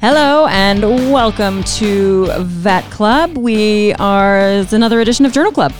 [0.00, 3.36] Hello and welcome to Vet Club.
[3.36, 5.74] We are it's another edition of Journal Club.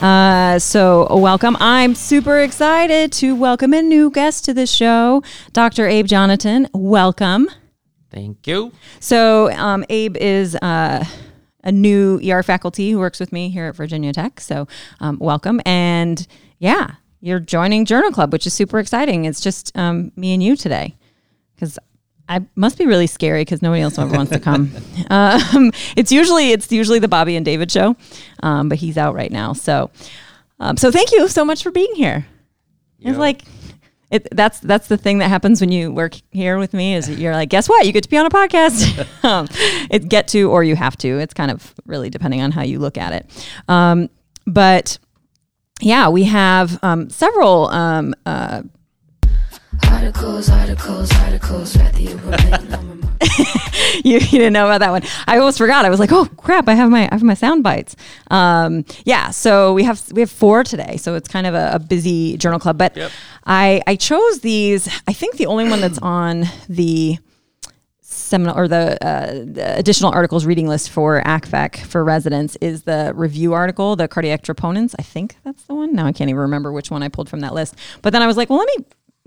[0.00, 1.58] Uh, so welcome.
[1.60, 5.86] I'm super excited to welcome a new guest to the show, Dr.
[5.86, 6.68] Abe Jonathan.
[6.72, 7.50] Welcome.
[8.10, 8.72] Thank you.
[8.98, 11.04] So um, Abe is uh,
[11.62, 14.40] a new ER faculty who works with me here at Virginia Tech.
[14.40, 14.66] So
[15.00, 15.60] um, welcome.
[15.66, 16.26] And
[16.58, 19.26] yeah, you're joining Journal Club, which is super exciting.
[19.26, 20.96] It's just um, me and you today
[21.54, 21.78] because
[22.28, 24.70] I must be really scary because nobody else ever wants to come.
[25.08, 27.94] Um, it's usually it's usually the Bobby and David show,
[28.42, 29.52] um, but he's out right now.
[29.52, 29.90] So,
[30.58, 32.26] um, so thank you so much for being here.
[32.98, 33.42] It's like
[34.10, 37.32] it, that's that's the thing that happens when you work here with me is you're
[37.34, 37.86] like, guess what?
[37.86, 39.06] You get to be on a podcast.
[39.24, 39.48] um,
[39.90, 41.18] it get to or you have to.
[41.18, 43.48] It's kind of really depending on how you look at it.
[43.68, 44.08] Um,
[44.46, 44.98] but
[45.80, 48.62] yeah, we have um, several um, uh,
[49.84, 53.20] Articles, articles, articles, you were written on my mind.
[54.04, 55.02] you, you didn't know about that one.
[55.26, 55.84] I almost forgot.
[55.84, 57.96] I was like, oh crap, I have my I have my sound bites.
[58.30, 61.78] Um, yeah, so we have we have four today, so it's kind of a, a
[61.78, 62.78] busy journal club.
[62.78, 63.10] But Yep.
[63.44, 64.86] I I chose these.
[65.08, 67.18] I think the only one that's on the
[68.00, 73.12] seminal or the, uh, the additional articles reading list for ACVEC for residents is the
[73.14, 74.94] review article, the cardiac troponins.
[74.98, 75.92] I think that's the one.
[75.94, 77.76] Now I can't even remember which one I pulled from that list.
[78.02, 78.84] But then I was like, well, let me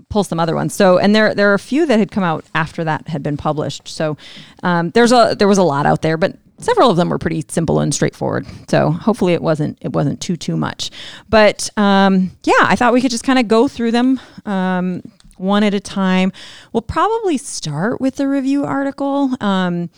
[0.08, 0.74] pull some other ones.
[0.74, 3.36] So, and there there are a few that had come out after that had been
[3.36, 3.88] published.
[3.88, 4.16] So,
[4.62, 7.44] um, there's a there was a lot out there, but several of them were pretty
[7.48, 8.46] simple and straightforward.
[8.68, 10.90] So, hopefully, it wasn't it wasn't too too much.
[11.28, 14.20] But um, yeah, I thought we could just kind of go through them.
[14.46, 15.02] Um,
[15.40, 16.32] one at a time.
[16.72, 19.88] We'll probably start with the review article, um,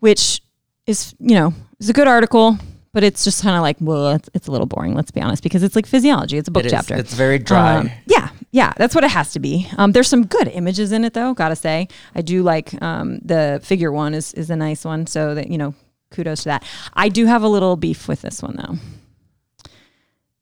[0.00, 0.40] which
[0.86, 2.58] is, you know, is a good article,
[2.92, 5.42] but it's just kind of like, well, it's, it's a little boring, let's be honest,
[5.42, 6.38] because it's like physiology.
[6.38, 6.96] It's a book It chapter.
[6.96, 7.76] It's very dry.
[7.76, 9.68] Um, yeah, yeah, that's what it has to be.
[9.76, 11.34] Um, there's some good images in it, though.
[11.34, 15.06] Gotta say, I do like um, the figure one is is a nice one.
[15.06, 15.74] So that you know,
[16.10, 16.64] kudos to that.
[16.94, 19.70] I do have a little beef with this one though.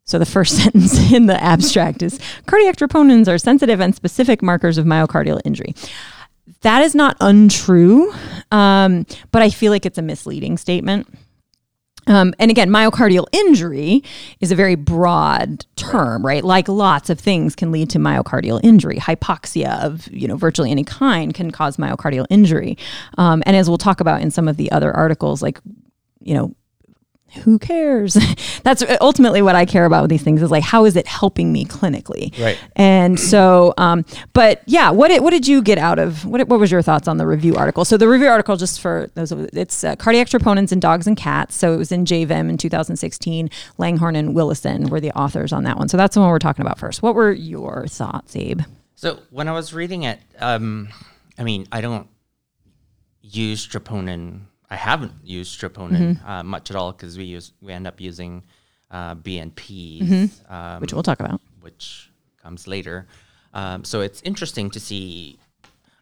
[0.04, 4.78] So the first sentence in the abstract is cardiac troponins are sensitive and specific markers
[4.78, 5.74] of myocardial injury.
[6.60, 8.14] That is not untrue,
[8.52, 11.08] um, but I feel like it's a misleading statement.
[12.06, 14.02] Um, and again, myocardial injury
[14.40, 16.44] is a very broad term, right?
[16.44, 18.96] Like lots of things can lead to myocardial injury.
[18.96, 22.76] Hypoxia of you know virtually any kind can cause myocardial injury.
[23.18, 25.60] Um, and as we'll talk about in some of the other articles, like
[26.20, 26.54] you know
[27.42, 28.14] who cares?
[28.62, 31.52] That's ultimately what I care about with these things is like, how is it helping
[31.52, 32.38] me clinically?
[32.38, 32.58] Right.
[32.76, 36.60] And so, um, but yeah, what did, what did you get out of, what, what
[36.60, 37.84] was your thoughts on the review article?
[37.84, 41.54] So the review article, just for those, it's uh, cardiac troponins in dogs and cats.
[41.56, 43.50] So it was in JVM in 2016.
[43.78, 45.88] Langhorn and Willesen were the authors on that one.
[45.88, 47.02] So that's the one we're talking about first.
[47.02, 48.62] What were your thoughts, Abe?
[48.94, 50.88] So when I was reading it, um,
[51.38, 52.08] I mean, I don't
[53.20, 54.40] use troponin.
[54.70, 56.26] I haven't used troponin Mm-hmm.
[56.28, 58.42] uh, much at all because we use we end up using
[58.90, 61.40] uh, BNPs, um, Which we'll talk about.
[61.60, 62.10] which
[62.42, 63.06] comes later.
[63.52, 65.38] Um, so it's interesting to see.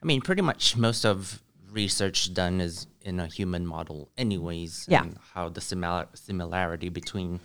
[0.03, 4.87] I mean, pretty much most of research done is in a human model, anyways.
[4.89, 5.03] Yeah.
[5.03, 7.41] And how the similar similarity between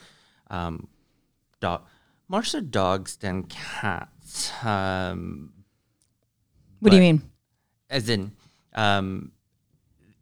[0.49, 0.87] um,
[1.59, 1.81] dog,
[2.27, 4.51] more so dogs than cats.
[4.63, 5.53] Um,
[6.79, 7.21] What do you mean?
[7.89, 8.31] as in,
[8.75, 9.31] um,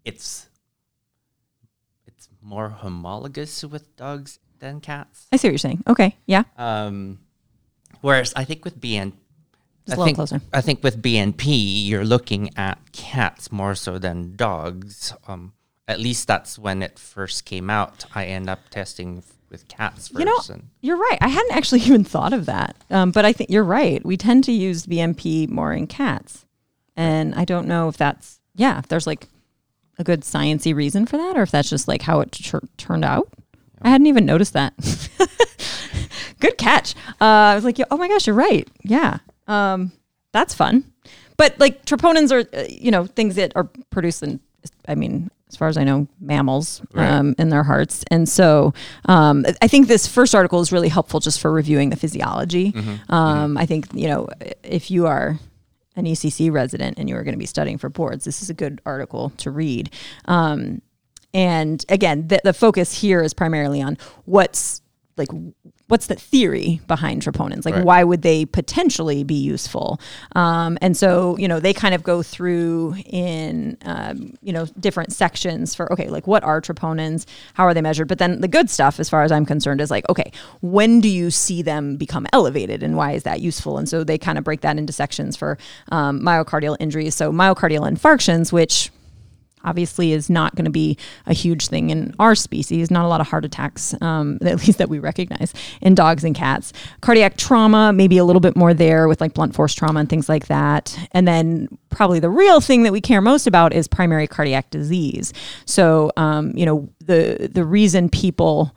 [0.04, 0.48] it's
[2.46, 5.28] more homologous with dogs than cats.
[5.32, 5.84] I see what you're saying.
[5.88, 6.16] Okay.
[6.26, 6.44] Yeah.
[6.58, 7.20] Um,
[8.02, 9.14] whereas I think with BN,
[9.88, 10.42] Just I think, closer.
[10.54, 15.14] I think with BNP, you're looking at cats more so than dogs.
[15.28, 15.54] Um,
[15.88, 18.06] at least that's when it first came out.
[18.14, 20.20] I end up testing with cats first.
[20.20, 21.18] You know, and you're right.
[21.22, 22.76] I hadn't actually even thought of that.
[22.90, 24.04] Um, but I think you're right.
[24.06, 26.46] We tend to use BNP more in cats.
[26.96, 29.28] And I don't know if that's, yeah, if there's like
[29.98, 33.06] a good sciency reason for that or if that's just like how it tur- turned
[33.06, 33.30] out.
[33.82, 34.74] I hadn't even noticed that.
[36.40, 36.96] good catch.
[37.22, 38.68] Uh, I was like, oh my gosh, you're right.
[38.84, 39.20] Yeah.
[39.48, 39.92] Um,
[40.32, 40.92] that's fun.
[41.38, 44.40] But like troponins are, uh, you know, things that are produced in,
[44.88, 47.10] I mean, as far as I know, mammals Right.
[47.10, 48.04] um, in their hearts.
[48.10, 48.74] And so
[49.06, 52.74] um, I think this first article is really helpful just for reviewing the physiology.
[53.10, 54.28] Um, I think, you know,
[54.64, 55.38] if you are
[55.96, 58.54] an ECC resident and you are going to be studying for boards, this is a
[58.54, 59.92] good article to read.
[60.26, 60.82] Um,
[61.34, 64.82] and again, the, the focus here is primarily on what's
[65.18, 65.30] like
[65.88, 67.64] what's the theory behind troponins?
[67.66, 67.86] Like Right.
[67.86, 70.00] why would they potentially be useful?
[70.36, 75.14] Um, and so you know they kind of go through in um, you know different
[75.14, 77.26] sections for okay like what are troponins?
[77.54, 78.08] How are they measured?
[78.08, 80.32] But then the good stuff as far as i'm concerned is like okay
[80.62, 83.78] when do you see them become elevated and why is that useful?
[83.78, 85.58] And so they kind of break that into sections for
[85.92, 87.16] um, myocardial injuries.
[87.16, 88.92] So myocardial infarctions which
[89.66, 92.90] obviously is not going to be a huge thing in our species.
[92.90, 96.36] Not a lot of heart attacks, um, at least that we recognize in dogs and
[96.36, 96.72] cats.
[97.02, 100.30] Cardiac trauma, maybe a little bit more there with like blunt force trauma and things
[100.30, 100.98] like that.
[101.12, 105.34] And then probably the real thing that we care most about is primary cardiac disease.
[105.66, 108.76] So, um, you know, the the reason people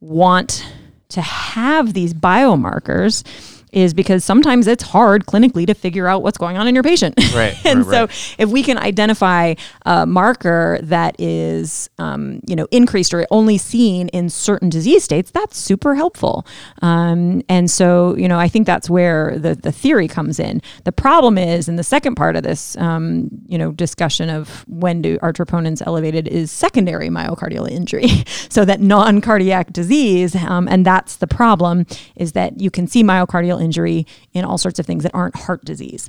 [0.00, 0.64] want
[1.10, 3.24] to have these biomarkers
[3.72, 7.14] is because sometimes it's hard clinically to figure out what's going on in your patient.
[7.34, 8.34] Right, and right, so right.
[8.38, 9.54] if we can identify
[9.86, 15.30] a marker that is, um, you know, increased or only seen in certain disease states,
[15.30, 16.46] that's super helpful.
[16.82, 20.62] Um, and so, you know, I think that's where the, the theory comes in.
[20.84, 25.02] The problem is in the second part of this, um, you know, discussion of when
[25.02, 28.08] do are troponins elevated is secondary myocardial injury.
[28.48, 31.86] so that non-cardiac disease, um, and that's the problem,
[32.16, 35.64] is that you can see myocardial injury in all sorts of things that aren't heart
[35.64, 36.08] disease.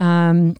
[0.00, 0.56] Um,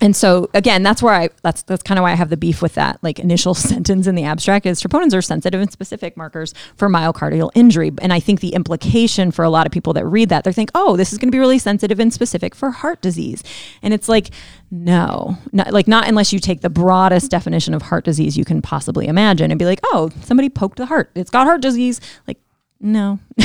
[0.00, 2.60] and so again, that's where I that's that's kind of why I have the beef
[2.60, 6.52] with that like initial sentence in the abstract is troponins are sensitive and specific markers
[6.76, 7.90] for myocardial injury.
[8.02, 10.70] And I think the implication for a lot of people that read that, they think,
[10.74, 13.42] oh, this is going to be really sensitive and specific for heart disease.
[13.82, 14.30] And it's like,
[14.70, 18.60] no, not, like not unless you take the broadest definition of heart disease you can
[18.60, 21.10] possibly imagine and be like, oh, somebody poked the heart.
[21.14, 22.00] It's got heart disease.
[22.26, 22.38] Like,
[22.80, 23.18] no,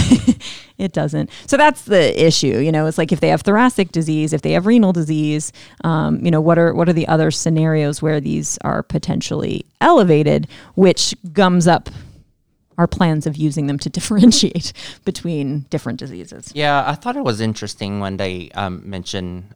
[0.77, 1.29] it doesn't.
[1.47, 2.59] So that's the issue.
[2.59, 6.23] You know, it's like if they have thoracic disease, if they have renal disease, um,
[6.23, 11.15] you know, what are what are the other scenarios where these are potentially elevated, which
[11.31, 11.89] gums up
[12.77, 14.73] our plans of using them to differentiate
[15.05, 16.51] between different diseases.
[16.53, 19.55] Yeah, I thought it was interesting when they um, mentioned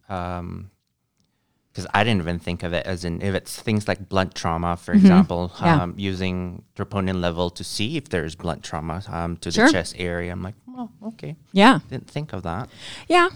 [1.75, 4.77] because I didn't even think of it as in if it's things like blunt trauma,
[4.77, 5.65] for example, Mm-hmm.
[5.65, 5.83] Yeah.
[5.83, 9.65] um, using troponin level to see if there's blunt trauma um, to Sure.
[9.67, 10.31] the chest area.
[10.31, 11.79] I'm like, oh, okay, Yeah.
[11.89, 12.69] didn't think of that.
[13.09, 13.27] Yeah.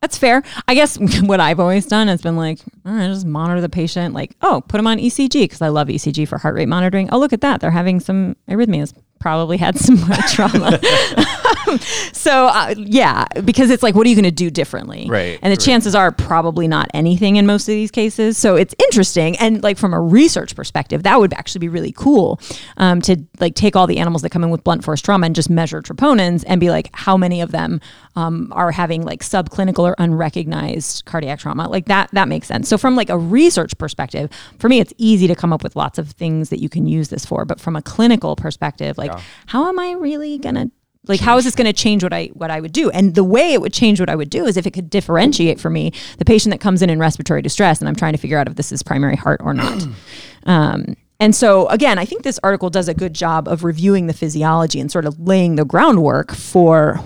[0.00, 0.42] That's fair.
[0.68, 4.12] I guess what I've always done has been like, all right, just monitor the patient.
[4.12, 7.08] Like, oh, put them on ECG because I love ECG for heart rate monitoring.
[7.10, 7.60] Oh, look at that.
[7.62, 8.92] They're having some arrhythmias.
[9.24, 9.96] Probably had some
[10.28, 10.78] trauma.
[12.12, 15.06] so, uh, yeah, because it's like, what are you going to do differently?
[15.08, 15.60] Right, And the right.
[15.60, 18.36] chances are probably not anything in most of these cases.
[18.36, 19.34] So it's interesting.
[19.38, 22.38] And like from a research perspective, that would actually be really cool
[22.76, 25.34] um, to like take all the animals that come in with blunt force trauma and
[25.34, 27.80] just measure troponins and be like, how many of them
[28.16, 31.68] um, are having like subclinical or unrecognized cardiac trauma?
[31.68, 32.68] Like that, that makes sense.
[32.68, 35.98] So from like a research perspective, for me, it's easy to come up with lots
[35.98, 37.44] of things that you can use this for.
[37.44, 39.12] But from a clinical perspective, like
[39.46, 40.70] how am I really gonna
[41.06, 42.90] like how is this going to change what I what I would do?
[42.90, 45.60] And the way it would change what I would do is if it could differentiate
[45.60, 48.38] for me the patient that comes in in respiratory distress and I'm trying to figure
[48.38, 49.86] out if this is primary heart or not.
[50.46, 54.12] um, and so again, I think this article does a good job of reviewing the
[54.12, 57.00] physiology and sort of laying the groundwork for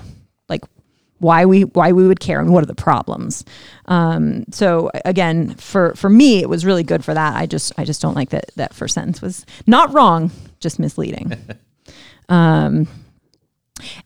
[1.18, 3.44] why we why we would care and what are the problems.
[3.86, 7.36] Um, so again, for for me, it was really good for that.
[7.36, 10.30] I just I just don't like that that first sentence was not wrong,
[10.60, 11.32] just misleading.
[12.28, 12.86] um,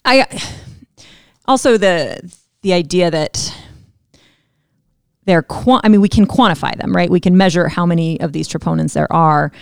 [0.05, 0.27] I
[1.47, 2.33] also the
[2.63, 3.55] the idea that
[5.25, 7.11] they're qua- I mean we can quantify them, right?
[7.11, 9.53] We can measure how many of these troponins there are.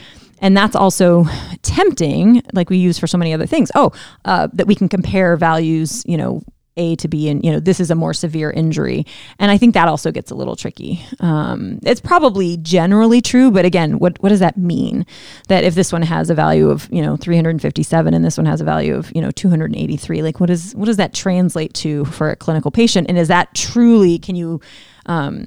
[0.43, 1.26] And that's also
[1.61, 3.70] tempting, like we use for so many other things.
[3.75, 3.93] Oh,
[4.25, 6.43] uh, that we can compare values, you know,
[6.81, 9.06] A to B, and you know, this is a more severe injury.
[9.38, 11.05] And I think that also gets a little tricky.
[11.21, 15.05] Um, it's probably generally true, but again, what what does that mean?
[15.49, 18.61] That if this one has a value of you know 357 and this one has
[18.61, 22.31] a value of you know 283, like what is what does that translate to for
[22.31, 23.09] a clinical patient?
[23.09, 24.61] And is that truly can you
[25.07, 25.47] um,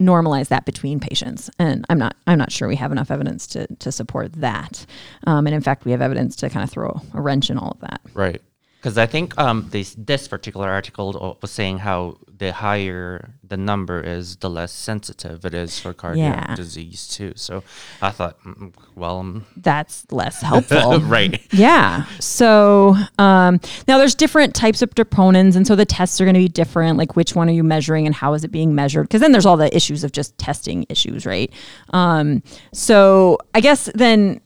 [0.00, 3.66] normalize that between patients and i'm not i'm not sure we have enough evidence to
[3.78, 4.86] to support that
[5.26, 7.72] um, and in fact we have evidence to kind of throw a wrench in all
[7.72, 8.40] of that Right.
[8.80, 14.00] Because I think um, this this particular article was saying how the higher the number
[14.00, 16.54] is, the less sensitive it is for cardiac Yeah.
[16.54, 17.32] disease too.
[17.34, 17.64] So
[18.00, 21.40] I thought, mm, well, um, that's less helpful right.
[21.52, 23.58] yeah so um,
[23.88, 26.98] now there's different types of troponins and so the tests are going to be different
[26.98, 29.46] like which one are you measuring and how is it being measured because then there's
[29.46, 31.52] all the issues of just testing issues right
[31.90, 32.42] um,
[32.72, 34.40] so i guess then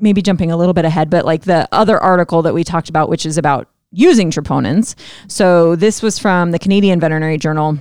[0.00, 3.08] maybe jumping a little bit ahead but like the other article that we talked about
[3.08, 4.94] which is about using troponins.
[5.28, 7.78] So this was from the canadian veterinary journal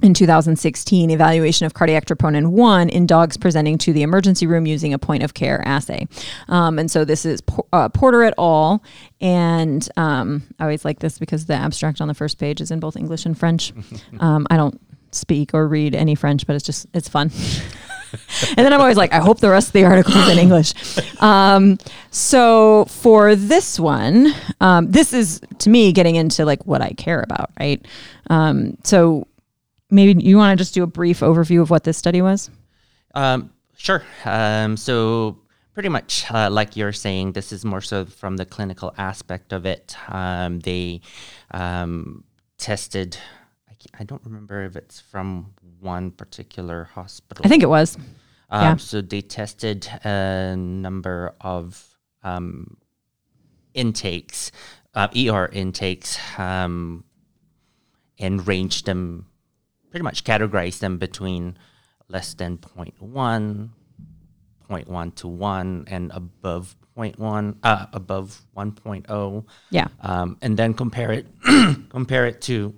[0.00, 4.94] in 2016 evaluation of cardiac troponin 1 in dogs presenting to the emergency room using
[4.94, 6.06] a point of care assay.
[6.48, 8.82] Um, and so this is Por- uh, porter et al.
[9.20, 12.78] And um, i always like this because the abstract on the first page is in
[12.78, 13.72] both english and french.
[14.20, 14.80] Um, i don't
[15.12, 17.30] speak or read any french but it's just it's fun
[18.12, 20.74] and then I'm always like, I hope the rest of the article is in English.
[21.20, 21.78] Um,
[22.10, 27.20] so for this one, um, this is to me getting into like what I care
[27.20, 27.84] about, right?
[28.30, 29.26] Um, so
[29.90, 32.50] maybe you want to just do a brief overview of what this study was?
[33.14, 34.02] Um, Sure.
[34.24, 35.38] Um, so
[35.72, 39.64] pretty much uh, like you're saying, this is more so from the clinical aspect of
[39.64, 39.96] it.
[40.08, 41.00] Um, they
[42.58, 43.16] tested.
[43.70, 47.42] I, I don't remember if it's from one particular hospital.
[47.44, 47.96] I think it was.
[48.50, 48.76] Um, yeah.
[48.76, 52.76] So they tested a number of um,
[53.74, 54.50] intakes,
[54.94, 57.04] uh, ER intakes, um,
[58.18, 59.26] and ranged them,
[59.90, 61.56] pretty much categorized them between
[62.08, 63.68] less than 0.1,
[64.70, 69.86] 0.1 to 1, and above 0.1, uh, above 1.0 Yeah.
[70.00, 71.26] um, and then compare it
[71.90, 72.74] compare it to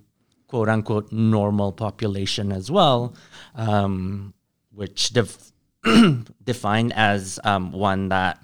[0.51, 3.15] quote unquote normal population as well,
[3.55, 4.35] um,
[4.73, 5.53] which def-
[6.45, 8.43] defined as um, one that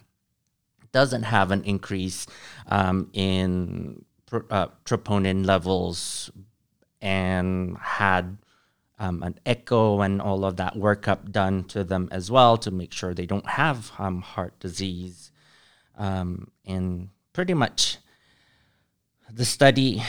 [0.93, 2.29] doesn't have an increase
[2.69, 6.31] um, in pr- uh, troponin levels
[7.03, 8.39] and had
[9.01, 12.93] um, an echo and all of that workup done to them as well to make
[12.93, 15.33] sure they don't have um, heart disease.
[15.99, 17.99] Um, and pretty much
[19.29, 20.05] the study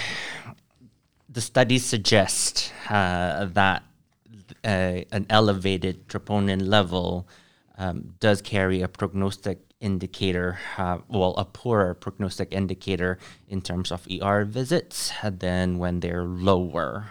[1.37, 3.83] the studies suggest uh, that
[4.65, 7.27] uh, an elevated troponin level
[7.77, 14.07] um, does carry a prognostic indicator, uh, well, a poorer prognostic indicator in terms of
[14.09, 17.05] ER visits than when they're lower.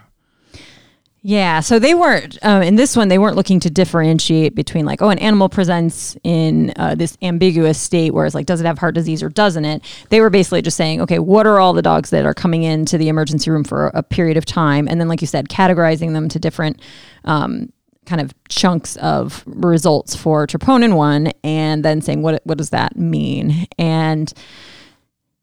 [1.28, 3.08] Yeah, so they weren't um, in this one.
[3.08, 7.80] They weren't looking to differentiate between like, oh, an animal presents in uh, this ambiguous
[7.80, 9.82] state, where it's like, does it have heart disease or doesn't it?
[10.10, 12.96] They were basically just saying, okay, what are all the dogs that are coming into
[12.96, 16.28] the emergency room for a period of time, and then, like you said, categorizing them
[16.28, 16.80] to different
[17.24, 17.72] um,
[18.04, 22.96] kind of chunks of results for troponin one, and then saying, what what does that
[22.96, 23.66] mean?
[23.78, 24.32] And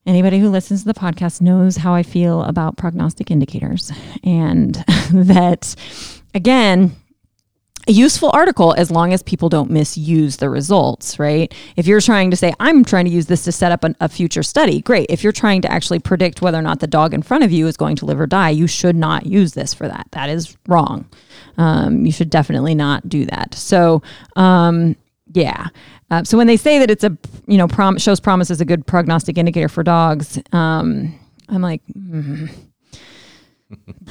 [0.05, 3.91] Anybody who listens to the podcast knows how I feel about prognostic indicators,
[4.23, 4.75] and
[5.13, 5.75] that,
[6.33, 6.95] again,
[7.87, 11.53] a useful article as long as people don't misuse the results, right?
[11.75, 14.07] If you're trying to say, I'm trying to use this to set up an, a
[14.07, 15.07] future study, great.
[15.09, 17.67] If you're trying to actually predict whether or not the dog in front of you
[17.67, 20.07] is going to live or die, you should not use this for that.
[20.11, 21.09] That is wrong.
[21.57, 23.53] Um, you should definitely not do that.
[23.53, 24.01] So,
[24.35, 24.95] um,
[25.33, 25.67] yeah.
[26.13, 27.17] Uh, so when they say that it's a
[27.47, 31.81] you know prom- shows promise as a good prognostic indicator for dogs, um, I'm like,
[31.91, 32.53] mm.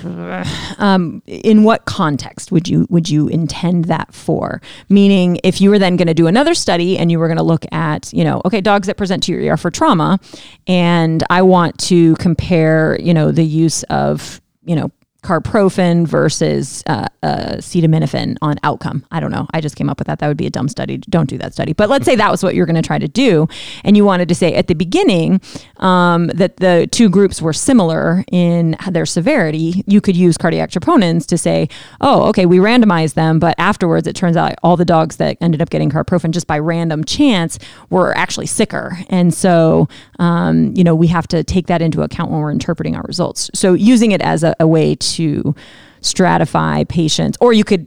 [0.78, 4.60] um, in what context would you would you intend that for?
[4.88, 7.44] Meaning, if you were then going to do another study and you were going to
[7.44, 10.18] look at you know okay dogs that present to your ER for trauma,
[10.66, 14.90] and I want to compare you know the use of you know
[15.22, 19.04] carprofen versus uh, uh, acetaminophen on outcome.
[19.12, 19.46] I don't know.
[19.52, 20.18] I just came up with that.
[20.18, 20.98] That would be a dumb study.
[20.98, 21.72] Don't do that study.
[21.72, 23.48] But let's say that was what you're going to try to do,
[23.84, 25.40] and you wanted to say at the beginning
[25.76, 29.84] um, that the two groups were similar in their severity.
[29.86, 31.68] You could use cardiac troponins to say,
[32.00, 35.62] oh, okay, we randomized them, but afterwards it turns out all the dogs that ended
[35.62, 37.60] up getting carprofen just by random chance
[37.90, 39.88] were actually sicker, and so
[40.18, 43.50] um, you know we have to take that into account when we're interpreting our results.
[43.54, 45.54] So using it as a, a way to to
[46.00, 47.86] stratify patients or you could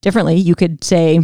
[0.00, 1.20] differently you could say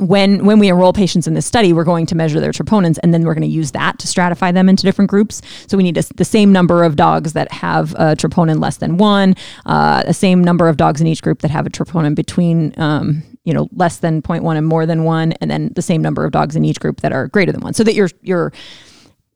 [0.00, 3.12] when when we enroll patients in this study we're going to measure their troponins and
[3.12, 5.42] then we're going to use that to stratify them into different groups.
[5.66, 8.96] So we need a, the same number of dogs that have a troponin less than
[8.96, 9.34] one
[9.66, 13.22] uh, the same number of dogs in each group that have a troponin between um,
[13.44, 16.32] you know less than 0.1 and more than one and then the same number of
[16.32, 17.74] dogs in each group that are greater than one.
[17.74, 18.52] So that you're you're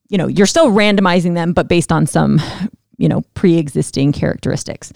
[0.09, 2.41] you know you're still randomizing them but based on some
[2.99, 4.93] you know pre-existing characteristics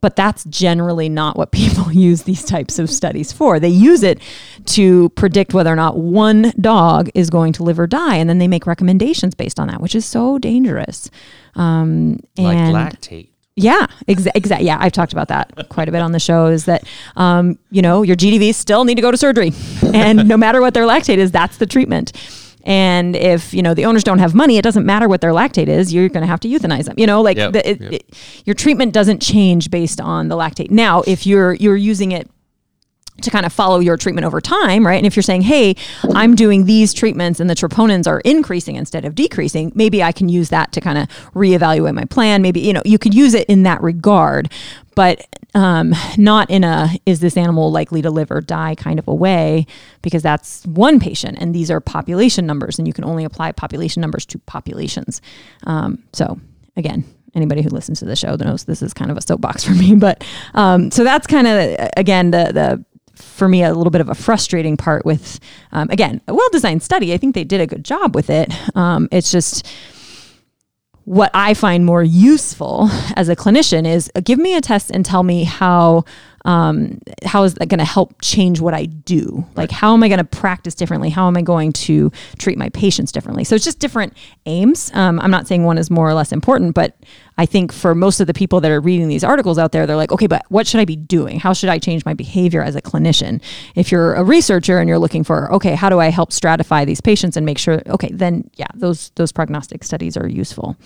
[0.00, 4.20] but that's generally not what people use these types of studies for they use it
[4.64, 8.38] to predict whether or not one dog is going to live or die and then
[8.38, 11.10] they make recommendations based on that which is so dangerous
[11.56, 13.28] um, Like lactate.
[13.56, 14.66] yeah, exa- exactly.
[14.68, 16.46] Yeah, I've talked about that quite a bit on the show.
[16.46, 16.84] Is that
[17.16, 19.50] um, you know your GDVs still need to go to surgery,
[19.92, 22.12] and no matter what their lactate is, that's the treatment.
[22.64, 25.68] And if you know the owners don't have money, it doesn't matter what their lactate
[25.68, 25.92] is.
[25.94, 26.94] You're going to have to euthanize them.
[26.98, 27.92] You know, like Yep, the, it, yep.
[27.92, 30.70] it- your treatment doesn't change based on the lactate.
[30.70, 32.28] Now, if you're you're using it
[33.22, 34.96] to kind of follow your treatment over time, right?
[34.96, 35.74] And if you're saying, hey,
[36.14, 40.28] I'm doing these treatments and the troponins are increasing instead of decreasing, maybe I can
[40.28, 42.42] use that to kind of reevaluate my plan.
[42.42, 44.52] Maybe, you know, you could use it in that regard,
[44.94, 49.08] but um, not in a is this animal likely to live or die kind of
[49.08, 49.66] a way,
[50.02, 54.00] because that's one patient and these are population numbers and you can only apply population
[54.00, 55.20] numbers to populations.
[55.64, 56.38] Um, so,
[56.76, 59.72] again, anybody who listens to the show knows this is kind of a soapbox for
[59.72, 59.94] me.
[59.94, 62.84] But um, so that's kind of again the the
[63.22, 65.40] for me a little bit of a frustrating part with
[65.72, 67.12] um, again a well designed study.
[67.12, 68.52] I think they did a good job with it.
[68.76, 69.66] Um, it's just
[71.04, 75.06] what I find more useful as a clinician is uh, give me a test and
[75.06, 76.04] tell me how
[76.44, 79.46] um, how is that going to help change what I do?
[79.56, 81.10] Like, how am I going to practice differently?
[81.10, 83.44] How am I going to treat my patients differently?
[83.44, 84.14] So it's just different
[84.46, 84.90] aims.
[84.94, 86.96] Um, I'm not saying one is more or less important, but
[87.36, 89.96] I think for most of the people that are reading these articles out there, they're
[89.96, 91.38] like, okay, but what should I be doing?
[91.38, 93.40] How should I change my behavior as a clinician?
[93.74, 97.00] If you're a researcher and you're looking for, okay, how do I help stratify these
[97.00, 100.76] patients and make sure, okay, then yeah, those those prognostic studies are useful.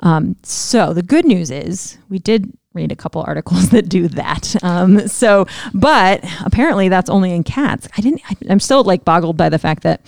[0.00, 4.54] Um, so the good news is we did read a couple articles that do that.
[4.62, 7.88] Um, so, but apparently that's only in cats.
[7.96, 8.22] I didn't.
[8.28, 10.00] I, I'm still like boggled by the fact that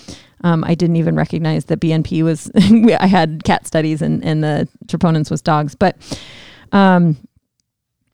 [0.42, 2.50] um, I didn't even recognize that BNP was.
[3.00, 5.97] I had cat studies and and the troponins was dogs, but.
[6.73, 7.16] Um,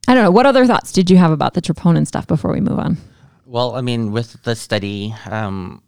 [0.07, 0.31] I don't know.
[0.31, 2.97] What other thoughts did you have about the troponin stuff before we move on?
[3.45, 5.83] Well, I mean, with the study, um,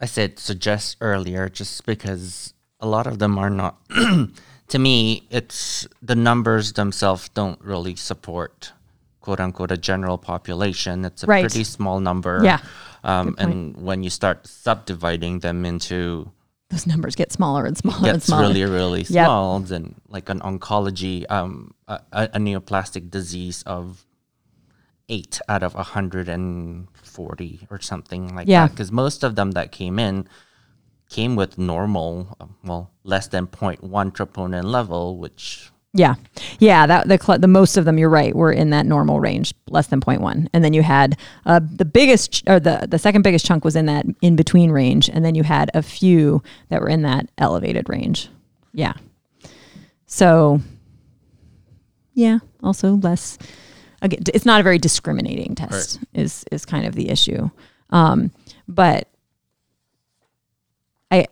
[0.00, 3.78] I said suggest earlier just because a lot of them are not.
[4.68, 8.72] to me, it's the numbers themselves don't really support
[9.20, 11.04] quote unquote a general population.
[11.04, 11.42] It's a Right.
[11.42, 12.40] pretty small number.
[12.44, 12.60] Yeah.
[13.04, 16.30] Um, and when you start subdividing them into
[16.70, 18.48] Those numbers get smaller and smaller and gets smaller.
[18.48, 19.26] really really Yep.
[19.26, 24.04] small And like an oncology um a, a a neoplastic disease of
[25.08, 28.66] eight out of 140 or something like Yeah.
[28.66, 30.26] that because most of them that came in
[31.14, 33.80] came with normal um, well less than 0.1
[34.16, 36.14] troponin level which Yeah,
[36.58, 36.88] yeah.
[36.88, 39.86] That the cl- the most of them, you're right, were in that normal range, less
[39.86, 40.48] than 0.1.
[40.52, 41.16] And then you had
[41.46, 44.72] uh, the biggest ch- or the the second biggest chunk was in that in between
[44.72, 48.28] range, and then you had a few that were in that elevated range.
[48.72, 48.94] Yeah.
[50.06, 50.60] So,
[52.14, 53.38] yeah, also less.
[54.02, 56.00] Again, it's not a very discriminating test.
[56.12, 57.50] Is is kind of the issue.
[57.90, 58.32] Um,
[58.66, 59.08] but
[61.10, 61.26] I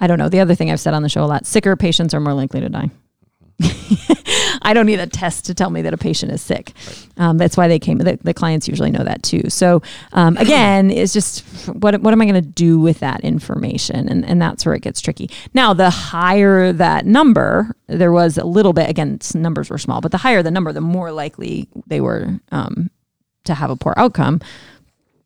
[0.00, 0.28] I don't know.
[0.28, 2.60] The other thing I've said on the show a lot: sicker patients are more likely
[2.60, 2.90] to die.
[4.62, 6.72] I don't need a test to tell me that a patient is sick.
[7.16, 7.98] Um, that's why they came.
[7.98, 9.48] The, the clients usually know that too.
[9.48, 14.08] So um, again, it's just what what am I going to do with that information,
[14.08, 15.30] and and that's where it gets tricky.
[15.52, 18.90] Now, the higher that number, there was a little bit.
[18.90, 22.90] Again, numbers were small, but the higher the number, the more likely they were um,
[23.44, 24.40] to have a poor outcome.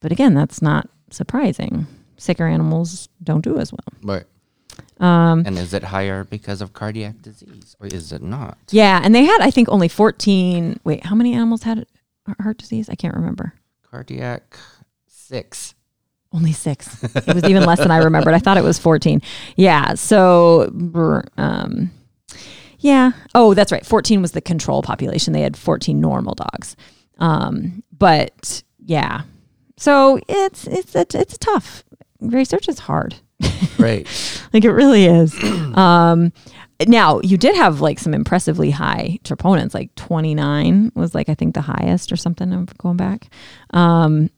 [0.00, 1.86] But again, that's not surprising.
[2.18, 3.86] Sicker animals don't do as well.
[4.02, 4.24] right
[5.00, 9.14] Um, and is it higher because of cardiac disease or is it not Yeah, and
[9.14, 10.80] they had I think only 14.
[10.84, 11.86] Wait, how many animals had
[12.40, 12.88] heart disease?
[12.88, 13.54] I can't remember.
[13.90, 14.58] cardiac
[15.06, 15.74] six
[16.32, 17.04] Only 6.
[17.28, 18.34] It was even less than I remembered.
[18.34, 19.22] I thought it was 14.
[19.56, 20.70] Yeah, so
[21.36, 21.90] um
[22.80, 23.12] yeah.
[23.34, 23.84] Oh, that's right.
[23.84, 25.32] 14 was the control population.
[25.32, 26.76] They had 14 normal dogs.
[27.18, 29.22] Um but yeah.
[29.76, 31.82] So it's it's it's, it's tough.
[32.20, 33.16] Research is hard.
[33.78, 34.06] right
[34.52, 35.34] like it really is.
[35.74, 36.32] um,
[36.86, 41.54] now you did have like some impressively high troponins, like 29 was like I think
[41.54, 42.52] the highest or something.
[42.52, 43.28] I'm going back.
[43.70, 44.30] Um,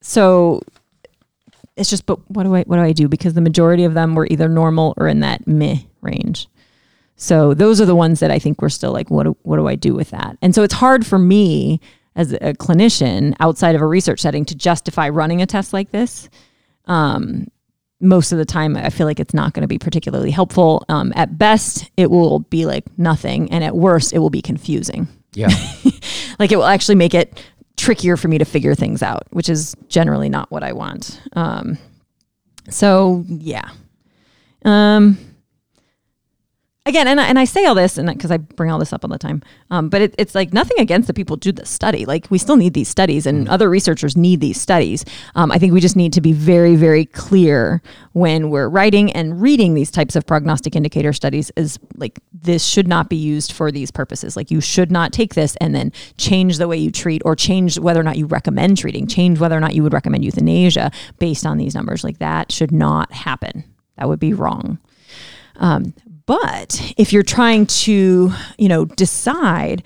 [0.00, 0.62] so
[1.76, 3.08] it's just, but what do I what do I do?
[3.08, 6.48] Because the majority of them were either normal or in that meh range.
[7.16, 9.68] So those are the ones that I think we're still like, what do, what do
[9.68, 10.36] I do with that?
[10.42, 11.80] And so it's hard for me
[12.16, 16.28] as a clinician outside of a research setting to justify running a test like this
[16.86, 17.46] um,
[18.00, 20.84] most of the time i feel like it's not going to be particularly helpful.
[20.88, 25.08] Um, at best it will be like nothing and at worst it will be confusing.
[25.34, 25.48] Yeah.
[26.38, 27.40] Like it will actually make it
[27.76, 31.20] trickier for me to figure things out which is generally not what i want.
[31.34, 31.78] Um,
[32.68, 33.68] so yeah.
[34.64, 35.18] Um,
[36.84, 39.04] again and I, and I say all this and because i bring all this up
[39.04, 41.66] all the time um, but it, it's like nothing against the people who do the
[41.66, 42.04] study.
[42.04, 45.04] Like we still need these studies and other researchers need these studies.
[45.34, 49.40] Um, i think we just need to be very very clear when we're writing and
[49.40, 53.70] reading these types of prognostic indicator studies is like this should not be used for
[53.70, 54.36] these purposes.
[54.36, 57.78] Like you should not take this and then change the way you treat or change
[57.78, 61.46] whether or not you recommend treating change whether or not you would recommend euthanasia based
[61.46, 62.04] on these numbers.
[62.04, 63.64] Like that should not happen.
[63.96, 64.78] That would be wrong.
[65.56, 65.94] Um,
[66.26, 69.82] but if you're trying to, you know, decide,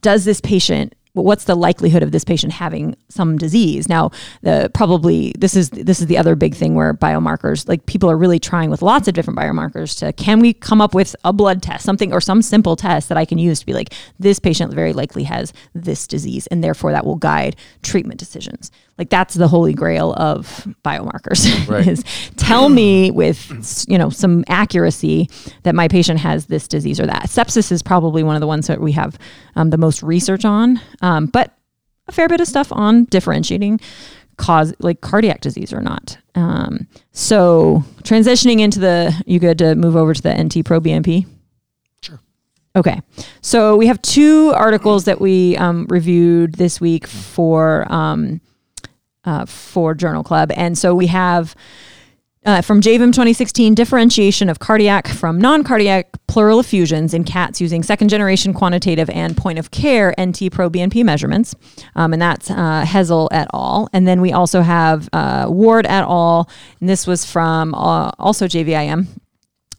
[0.00, 3.88] does this patient what's the likelihood of this patient having some disease?
[3.88, 4.10] Now
[4.42, 8.16] the probably this is this is the other big thing where biomarkers like people are
[8.16, 11.62] really trying with lots of different biomarkers to can we come up with a blood
[11.62, 14.72] test something or some simple test that i can use to be like this patient
[14.72, 18.70] very likely has this disease and therefore that will guide treatment decisions.
[18.98, 21.86] Like that's the holy grail of biomarkers Right.
[21.86, 22.04] is
[22.36, 25.28] tell me with you know some accuracy
[25.62, 27.24] that my patient has this disease or that.
[27.24, 29.18] Sepsis is probably one of the ones that we have
[29.56, 31.56] um, the most research on um, but
[32.06, 33.80] a fair bit of stuff on differentiating
[34.36, 39.96] cause like cardiac disease or not um, so transitioning into the you good to move
[39.96, 41.26] over to the nt pro bnp
[42.02, 42.20] Sure.
[42.76, 43.00] Okay.
[43.40, 48.40] So we have two articles that we um, reviewed this week for um,
[49.24, 51.54] uh, for Journal Club, and so we have.
[52.46, 58.54] Uh, from JVIM 2016, differentiation of cardiac from non-cardiac pleural effusions in cats using second-generation
[58.54, 61.54] quantitative and point-of-care NT-proBNP measurements,
[61.96, 63.90] um, and that's uh, Hezzell et al.
[63.92, 66.48] And then we also have uh, Ward et al.
[66.80, 69.06] And this was from uh, also JVIM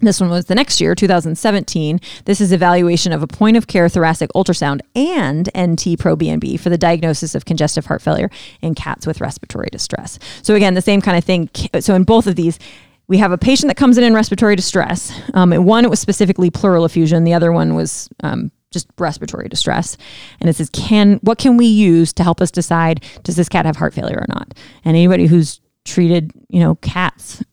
[0.05, 1.99] this one was the next year, 2017.
[2.25, 6.77] This is evaluation of a point of care thoracic ultrasound and NT proBNP for the
[6.77, 8.29] diagnosis of congestive heart failure
[8.61, 10.19] in cats with respiratory distress.
[10.41, 11.49] So, again, the same kind of thing.
[11.79, 12.59] So, in both of these,
[13.07, 15.11] we have a patient that comes in in respiratory distress.
[15.33, 19.49] Um, and one, it was specifically pleural effusion, the other one was um, just respiratory
[19.49, 19.97] distress.
[20.39, 23.65] And it says, can what can we use to help us decide does this cat
[23.65, 24.53] have heart failure or not?
[24.85, 27.43] And anybody who's treated, you know, cats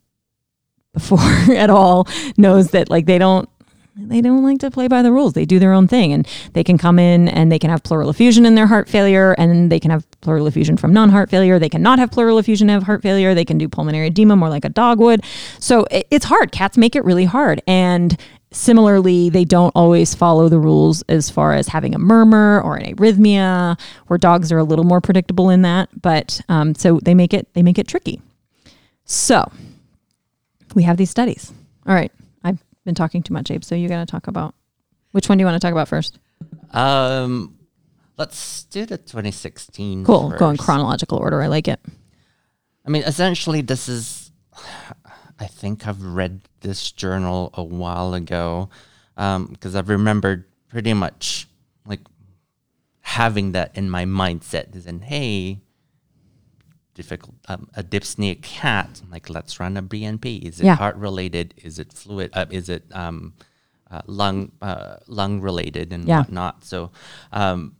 [0.94, 1.18] before
[1.54, 3.48] at all knows that like they don't
[4.00, 5.32] they don't like to play by the rules.
[5.32, 8.10] They do their own thing and they can come in and they can have pleural
[8.10, 11.58] effusion in their heart failure and they can have pleural effusion from non-heart failure.
[11.58, 13.34] They cannot have pleural effusion of heart failure.
[13.34, 15.24] They can do pulmonary edema more like a dog would.
[15.58, 16.52] So it's hard.
[16.52, 17.60] Cats make it really hard.
[17.66, 18.16] And
[18.52, 22.94] similarly, they don't always follow the rules as far as having a murmur or an
[22.94, 25.88] arrhythmia, where dogs are a little more predictable in that.
[26.00, 28.22] But um, so they make it they make it tricky.
[29.04, 29.50] So
[30.74, 31.52] we have these studies.
[31.86, 32.12] All right.
[32.44, 33.64] I've been talking too much, Abe.
[33.64, 34.54] So you're going to talk about
[35.12, 36.18] which one do you want to talk about first?
[36.72, 37.58] Um,
[38.16, 40.04] let's do the 2016.
[40.04, 40.30] Cool.
[40.38, 41.42] Go in chronological order.
[41.42, 41.80] I like it.
[42.86, 44.30] I mean, essentially, this is.
[45.40, 48.70] I think I've read this journal a while ago
[49.14, 51.46] because I've remembered pretty much
[51.86, 52.00] like
[53.00, 54.74] having that in my mindset.
[54.74, 55.60] Is in, hey,
[56.98, 59.00] difficult um, a dyspneic cat.
[59.10, 60.42] Like, let's run a BNP.
[60.48, 60.74] Is it Yeah.
[60.74, 61.54] heart related?
[61.68, 62.30] Is it fluid?
[62.34, 63.34] Uh, is it um,
[63.90, 66.18] uh, lung uh, lung related and Yeah.
[66.18, 66.64] whatnot?
[66.64, 66.90] So,
[67.32, 67.76] um,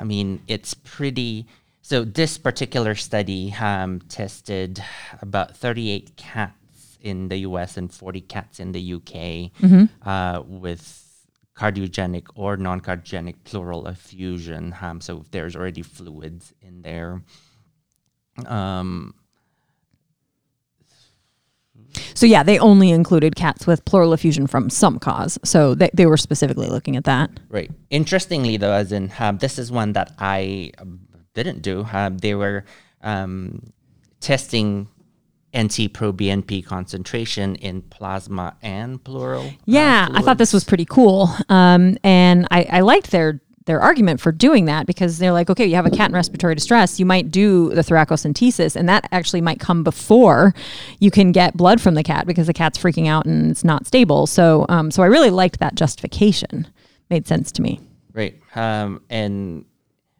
[0.00, 1.46] I mean, it's pretty.
[1.82, 4.82] So this particular study um, tested
[5.20, 7.76] about 38 cats in the U.S.
[7.76, 9.50] and 40 cats in the U.K.
[10.06, 10.82] Uh, with
[11.60, 14.74] cardiogenic or non-cardiogenic pleural effusion.
[14.80, 17.22] Um, so if there's already fluids in there.
[18.46, 19.14] Um,
[22.14, 25.38] So yeah, they only included cats with pleural effusion from some cause.
[25.44, 27.30] So they, they were specifically looking at that.
[27.48, 27.70] Right.
[27.90, 30.72] Interestingly, though, as in um, this is one that I
[31.34, 31.86] didn't do.
[31.92, 32.64] Um, they were
[33.02, 33.72] um,
[34.20, 34.88] testing
[35.56, 39.46] NT proBNP concentration in plasma and pleural.
[39.46, 41.28] uh, Yeah, I thought this was pretty cool.
[41.48, 45.66] Um, and I, I liked their their argument for doing that because they're like, okay,
[45.66, 49.40] you have a cat in respiratory distress, you might do the thoracocentesis, and that actually
[49.40, 50.54] might come before
[50.98, 53.86] you can get blood from the cat because the cat's freaking out and it's not
[53.86, 54.26] stable.
[54.26, 56.66] So, um, so I really liked that justification.
[57.10, 57.80] Made sense to me.
[58.12, 58.40] Right.
[58.56, 59.66] Um, and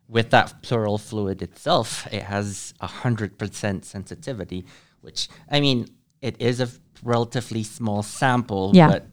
[0.06, 4.64] with that pleural fluid itself, it has a hundred percent sensitivity,
[5.02, 5.86] which I mean,
[6.22, 6.68] it is a
[7.02, 8.88] relatively small sample, Yeah.
[8.88, 9.06] but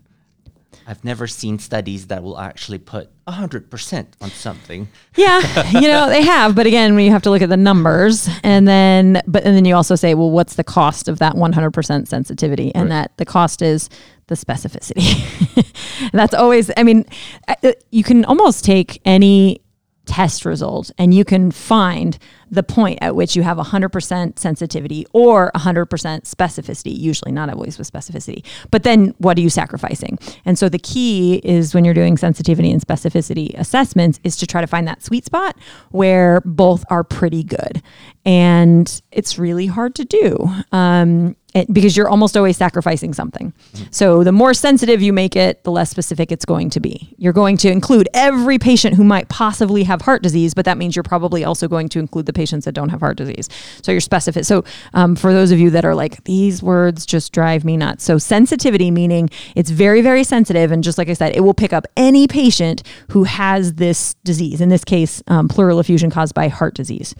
[0.86, 4.88] I've never seen studies that will actually put a hundred percent on something.
[5.16, 8.30] Yeah, you know they have, but again, when you have to look at the numbers,
[8.44, 12.08] and then but and then you also say, well, what's the cost of that 100%
[12.08, 13.90] sensitivity, and that the cost is
[14.28, 16.12] the specificity.
[16.12, 17.06] That's always, I mean,
[17.48, 19.62] uh, you can almost take any
[20.08, 22.18] test result and you can find
[22.50, 27.92] the point at which you have 100% sensitivity or 100% specificity usually not always with
[27.92, 30.18] specificity but then what are you sacrificing?
[30.46, 34.62] And so the key is when you're doing sensitivity and specificity assessments is to try
[34.62, 35.58] to find that sweet spot
[35.92, 37.82] where both are pretty good.
[38.26, 40.50] And it's really hard to do.
[40.72, 43.54] Um, it, because you're almost always sacrificing something.
[43.92, 47.14] So the more sensitive you make it, the less specific it's going to be.
[47.18, 50.96] You're going to include every patient who might possibly have heart disease, but that means
[50.96, 53.50] you're probably also going to include the patients that don't have heart disease.
[53.82, 54.46] So you're specific.
[54.46, 58.04] So um, for those of you that are like, these words just drive me nuts.
[58.04, 60.72] So sensitivity meaning it's very, very sensitive.
[60.72, 64.62] And just like I said, it will pick up any patient who has this disease,
[64.62, 67.16] in this case, um, pleural effusion caused by heart disease.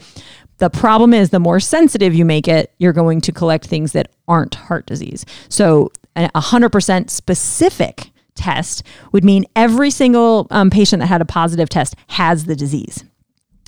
[0.58, 4.10] The problem is the more sensitive you make it, you're going to collect things that
[4.26, 5.24] aren't heart disease.
[5.48, 11.68] So a 100% specific test would mean every single um, patient that had a positive
[11.68, 13.04] test has the disease.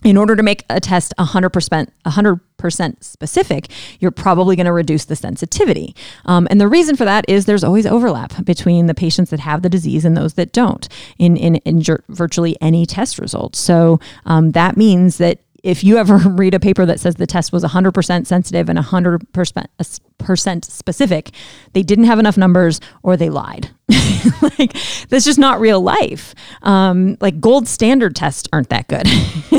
[0.02, 5.14] In order to make a test 100% 100% specific, you're probably going to reduce the
[5.14, 5.94] sensitivity.
[6.24, 9.60] Um, and the reason for that is there's always overlap between the patients that have
[9.60, 13.54] the disease and those that don't in in, in virtually any test result.
[13.54, 17.52] So um, that means that if you ever read a paper that says the test
[17.52, 21.30] was 100% sensitive and 100% specific,
[21.72, 23.70] they didn't have enough numbers or they lied.
[24.58, 24.72] like
[25.08, 26.34] that's just not real life.
[26.62, 29.06] Um, like gold standard tests aren't that good,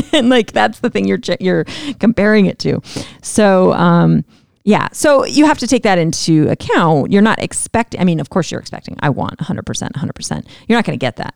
[0.14, 1.66] and like that's the thing you're you're
[2.00, 2.82] comparing it to.
[3.22, 3.74] So.
[3.74, 4.26] Um,
[4.64, 4.90] yeah.
[4.92, 7.12] So you have to take that into account.
[7.12, 10.48] You're not expecting, I mean, of course you're expecting, I want 100%, 100%.
[10.68, 11.34] You're not going to get that.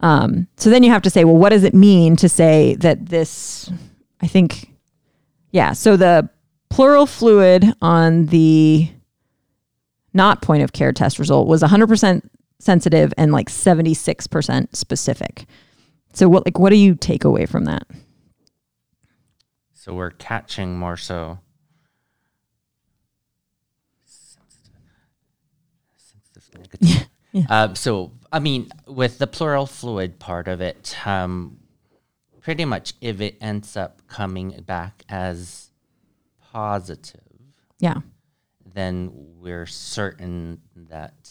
[0.00, 3.06] Um, so then you have to say, well, what does it mean to say that
[3.06, 3.70] this,
[4.20, 4.72] I think,
[5.50, 5.72] yeah.
[5.72, 6.28] So the
[6.70, 8.90] pleural fluid on the
[10.12, 12.22] not point of care test result was 100%
[12.58, 15.46] sensitive and like 76% specific.
[16.12, 17.86] So what like what do you take away from that?
[19.74, 21.38] So we're catching more so
[26.56, 27.08] negative.
[27.32, 27.44] Yeah.
[27.50, 31.58] Uh, so I mean, with the pleural fluid part of it, um,
[32.46, 35.72] pretty much if it ends up coming back as
[36.52, 37.20] positive,
[37.80, 37.96] Yeah.
[38.72, 41.28] then we're certain that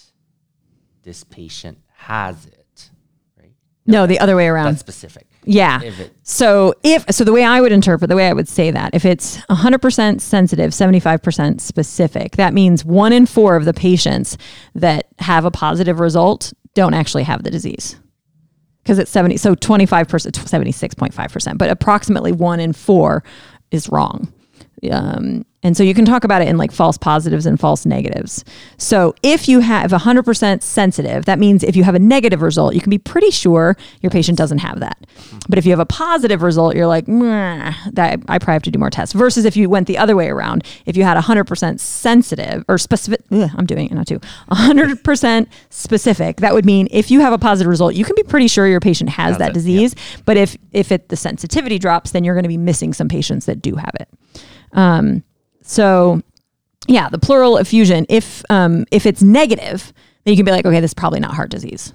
[1.04, 2.90] this patient has it,
[3.40, 3.54] right?
[3.88, 4.66] No, the other way around.
[4.66, 5.26] That's specific.
[5.46, 5.82] Yeah.
[5.82, 8.70] If it So if so the way I would interpret the way I would say
[8.72, 14.38] that if it's 100% sensitive, 75% specific, that means 1 in 4 of the patients
[14.74, 17.96] that have a positive result don't actually have the disease.
[18.86, 23.24] Cuz it's 70 so 25% 76.5%, but approximately 1 in 4
[23.72, 24.32] is wrong.
[24.92, 28.46] Um, and so you can talk about it in like false positives and false negatives.
[28.78, 32.82] So if you have 100% sensitive, that means if you have a negative result, you
[32.82, 35.08] can be pretty sure your patient doesn't have that.
[35.50, 38.72] But if you have a positive result, you're like, "Meh, that I probably have to
[38.72, 39.14] do more tests.
[39.14, 43.22] Versus if you went the other way around, if you had 100% sensitive or specific,
[43.32, 44.20] ugh, I'm doing it not too,
[44.52, 48.48] 100% specific, that would mean if you have a positive result, you can be pretty
[48.48, 49.96] sure your patient has, Has that it, disease.
[50.26, 53.46] But if if it the sensitivity drops, then you're going to be missing some patients
[53.48, 54.10] that do have it.
[54.74, 55.24] Um,
[55.66, 56.22] so
[56.88, 59.92] yeah, the pleural effusion, if um, if it's negative,
[60.24, 61.94] then you can be like, okay, this is probably not heart disease.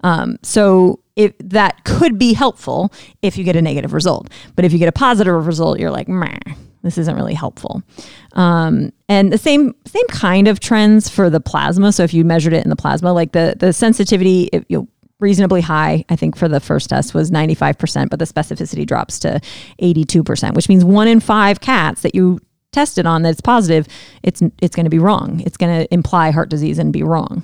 [0.00, 4.72] Um, so if that could be helpful if you get a negative result, but if
[4.72, 6.38] you get a positive result, you're like, Meh,
[6.82, 7.82] this isn't really helpful.
[8.32, 11.92] Um, and the same same kind of trends for the plasma.
[11.92, 14.88] So if you measured it in the plasma, like the the sensitivity, it, you
[15.20, 19.40] reasonably high, I think for the first test was 95%, but the specificity drops to
[19.80, 22.40] 82%, which means one in five cats that you
[22.72, 23.86] tested on that's positive,
[24.22, 25.40] it's it's going to be wrong.
[25.46, 27.42] It's going to imply heart disease and be wrong.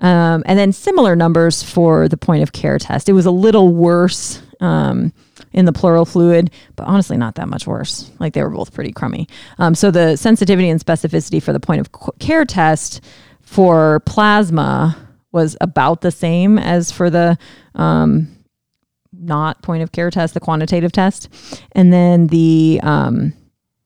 [0.00, 3.08] Um, and then similar numbers for the point of care test.
[3.08, 5.12] It was a little worse um,
[5.52, 8.10] in the pleural fluid, but honestly, not that much worse.
[8.18, 9.28] Like they were both pretty crummy.
[9.58, 13.02] Um, so the sensitivity and specificity for the point of care test
[13.42, 14.96] for plasma
[15.32, 17.38] was about the same as for the
[17.74, 18.28] um,
[19.12, 21.28] not point of care test, the quantitative test.
[21.72, 23.34] And then the um,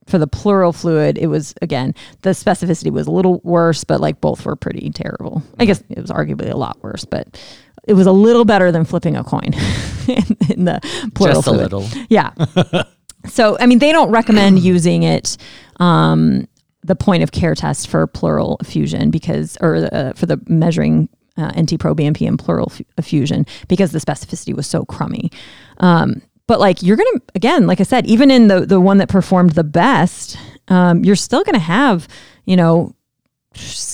[0.06, 4.20] for the pleural fluid, it was again the specificity was a little worse, but like
[4.20, 5.42] both were pretty terrible.
[5.58, 7.40] I guess it was arguably a lot worse, but
[7.86, 9.52] it was a little better than flipping a coin
[10.08, 10.80] in, in the
[11.14, 11.72] pleural just a fluid.
[11.72, 12.04] little.
[12.08, 12.32] Yeah.
[13.26, 15.36] so, I mean, they don't recommend using it,
[15.80, 16.46] um,
[16.82, 21.48] the point of care test for pleural effusion because, or uh, for the measuring uh,
[21.48, 25.30] NT-proBNP and pleural f- effusion because the specificity was so crummy.
[25.78, 29.08] Um, but like you're gonna again, like I said, even in the the one that
[29.08, 30.36] performed the best,
[30.68, 32.08] um, you're still gonna have,
[32.44, 32.94] you know,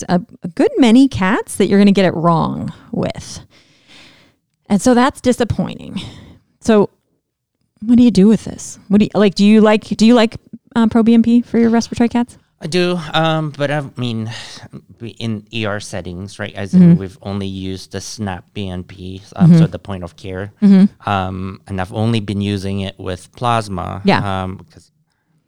[0.09, 3.39] a, a good many cats that you're gonna get it wrong with,
[4.67, 5.99] and so that's disappointing.
[6.59, 6.89] So
[7.85, 8.77] what do you do with this?
[8.87, 9.35] What do you like?
[9.35, 10.37] Do you like do you like
[10.75, 12.37] um, ProBNP for your respiratory cats?
[12.63, 14.31] I do, um, but I mean,
[15.17, 16.53] in ER settings, right?
[16.53, 16.83] As Mm-hmm.
[16.91, 20.53] in we've only used the SNAP BNP, um, so the point of care,
[21.05, 24.01] um, and I've only been using it with plasma.
[24.05, 24.43] Yeah.
[24.43, 24.91] Um, because,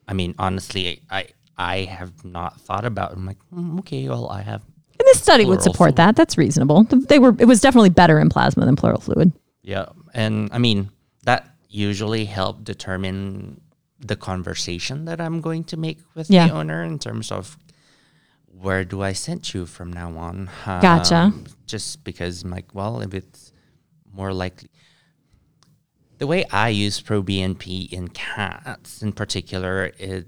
[0.08, 3.12] I mean, honestly, I I have not thought about.
[3.12, 3.17] It.
[3.17, 4.62] I'm like, mm, okay, well, I have.
[4.99, 5.95] And this study would support fluid.
[5.97, 6.15] that.
[6.15, 6.84] That's reasonable.
[6.86, 7.36] They were.
[7.38, 9.32] It was definitely better in plasma than pleural fluid.
[9.62, 10.89] Yeah, and I mean
[11.26, 13.62] that usually help determine
[14.08, 16.48] the conversation that I'm going to make with Yeah.
[16.48, 17.58] the owner in terms of
[18.48, 20.50] where do I send you from now on.
[20.66, 21.16] Gotcha.
[21.16, 23.52] Um, just because I'm like, well, if it's
[24.13, 24.70] more likely.
[26.20, 30.28] The way I use ProBNP in cats in particular, it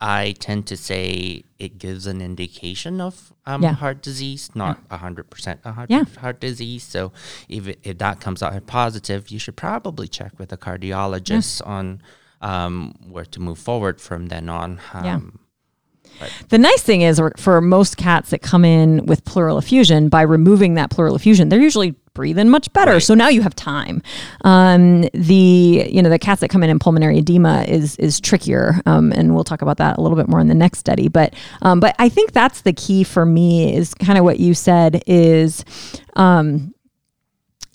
[0.00, 3.72] I tend to say it gives an indication of um, Yeah.
[3.72, 6.04] heart disease, not a hundred percent a heart, Yeah.
[6.20, 6.84] heart disease.
[6.84, 7.10] So
[7.48, 12.00] if it, if that comes out positive, you should probably check with a cardiologist on
[12.40, 14.80] um, where to move forward from then on.
[14.94, 15.16] Yeah.
[15.16, 15.40] Um,
[16.48, 20.74] The nice thing is, for most cats that come in with pleural effusion, by removing
[20.74, 22.94] that pleural effusion, they're usually breathing much better.
[22.94, 23.02] Right.
[23.02, 24.02] So now you have time.
[24.42, 28.80] Um, the you know the cats that come in in pulmonary edema is is trickier,
[28.86, 31.06] um, and we'll talk about that a little bit more in the next study.
[31.08, 34.54] But um, but I think that's the key for me is kind of what you
[34.54, 35.64] said is.
[36.16, 36.74] Um,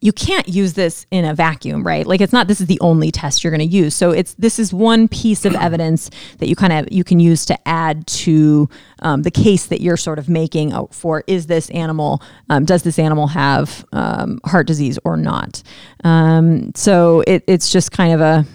[0.03, 2.05] you can't use this in a vacuum, right?
[2.05, 3.95] Like it's not this is the only test you're going to use.
[3.95, 7.45] So it's this is one piece of evidence that you kind of you can use
[7.45, 8.67] to add to
[8.99, 12.99] um, the case that you're sort of making for is this animal um, does this
[12.99, 15.63] animal have um, heart disease or not?
[16.03, 18.45] Um, so it, it's just kind of a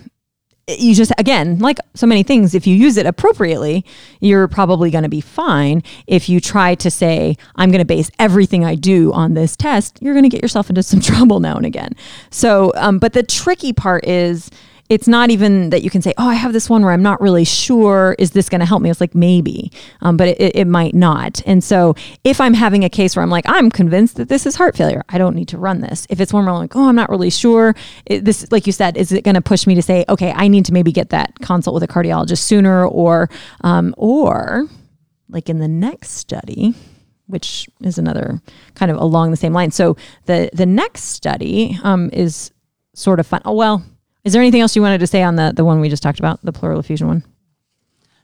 [0.68, 3.84] you just again like so many things if you use it appropriately
[4.20, 5.82] you're probably going to be fine.
[6.06, 9.98] If you try to say i'm going to base everything i do on this test
[10.02, 11.92] you're going to get yourself into some trouble now and again.
[12.30, 14.50] So um, but the tricky part is
[14.88, 17.20] it's not even that you can say, oh, I have this one where I'm not
[17.20, 18.90] really sure, is this going to help me?
[18.90, 19.70] It's like maybe,
[20.00, 21.42] um, but it, it might not.
[21.46, 24.56] And so if I'm having a case where I'm like, I'm convinced that this is
[24.56, 26.06] heart failure, I don't need to run this.
[26.08, 27.74] If it's one where I'm like, oh, I'm not really sure,
[28.06, 30.48] it, this, like you said, is it going to push me to say, okay, I
[30.48, 33.28] need to maybe get that consult with a cardiologist sooner, or,
[33.62, 34.68] um, or
[35.28, 36.74] like in the next study,
[37.26, 38.40] which is another
[38.74, 39.70] kind of along the same line.
[39.70, 42.50] So the the next study um, is
[42.94, 43.42] sort of fun.
[43.44, 43.84] Oh well,
[44.24, 46.18] is there anything else you wanted to say on the the one we just talked
[46.18, 47.24] about, the pleural effusion one?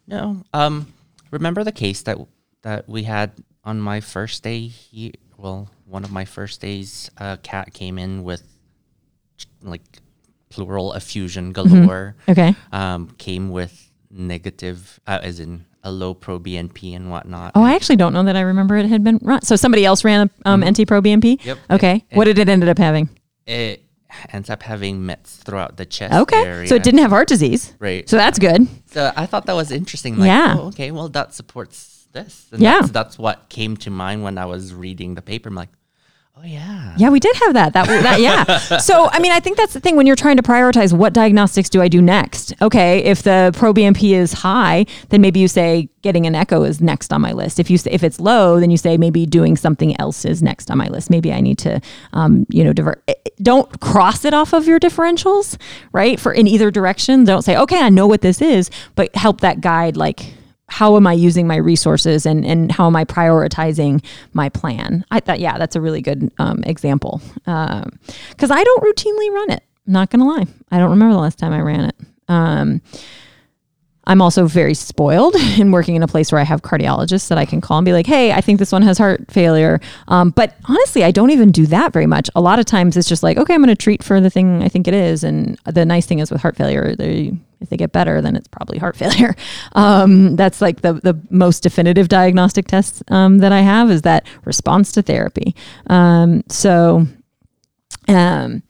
[0.06, 0.42] No.
[0.52, 0.92] Um,
[1.30, 2.18] remember the case that
[2.62, 3.32] that we had
[3.64, 5.12] on my first day here?
[5.36, 8.42] Well, one of my first days, a cat came in with
[9.62, 9.82] like
[10.48, 12.16] pleural effusion galore.
[12.28, 12.54] Okay.
[12.72, 17.52] Um, came with negative, uh, as in a low pro BNP and whatnot.
[17.54, 19.42] Oh, I actually don't know that I remember it had been run.
[19.42, 21.44] So somebody else ran a um, NT Pro BNP.
[21.44, 21.58] Yep.
[21.70, 22.04] Okay.
[22.14, 23.08] what did it ended up having?
[23.46, 23.83] it
[24.32, 26.42] ends up having mets throughout the chest Okay.
[26.44, 26.68] area.
[26.68, 27.74] So it didn't have heart disease.
[27.78, 28.08] Right.
[28.08, 28.66] So that's good.
[28.86, 30.16] So I thought that was interesting.
[30.18, 30.56] Like, Yeah.
[30.58, 32.46] oh, okay, well, that supports this.
[32.52, 32.80] And Yeah.
[32.80, 35.48] That's, that's what came to mind when I was reading the paper.
[35.48, 35.70] I'm like,
[36.36, 36.94] oh, yeah.
[36.96, 37.72] Yeah, we did have that.
[37.72, 38.58] That, that yeah.
[38.78, 41.68] so, I mean, I think that's the thing when you're trying to prioritize what diagnostics
[41.68, 42.54] do I do next?
[42.60, 47.12] Okay, if the proBNP is high, then maybe you say getting an echo is next
[47.12, 47.58] on my list.
[47.58, 50.78] If you if it's low, then you say maybe doing something else is next on
[50.78, 51.10] my list.
[51.10, 51.80] Maybe I need to,
[52.12, 53.02] um, you know, divert.
[53.42, 55.58] Don't cross it off of your differentials,
[55.92, 56.20] right?
[56.20, 57.24] For in either direction.
[57.24, 60.34] Don't say, okay, I know what this is, but help that guide like
[60.68, 65.04] how am I using my resources and, and how am I prioritizing my plan?
[65.10, 67.20] I thought, yeah, that's a really good um, example.
[67.44, 69.62] Because I don't routinely run it.
[69.86, 70.46] Not to lie.
[70.70, 71.94] I don't remember the last time I ran it.
[72.28, 72.80] Um,
[74.06, 77.44] I'm also very spoiled in working in a place where I have cardiologists that I
[77.44, 79.80] can call and be like, hey, I think this one has heart failure.
[80.08, 82.28] Um, but honestly, I don't even do that very much.
[82.34, 84.62] A lot of times it's just like, okay, I'm going to treat for the thing
[84.62, 85.24] I think it is.
[85.24, 87.32] And the nice thing is with heart failure, they,
[87.64, 89.34] if they get better, then it's probably heart failure.
[89.72, 94.26] Um, that's like the, the most definitive diagnostic test um, that I have is that
[94.44, 95.54] response to therapy.
[95.88, 97.06] Um, so,
[98.08, 98.62] um,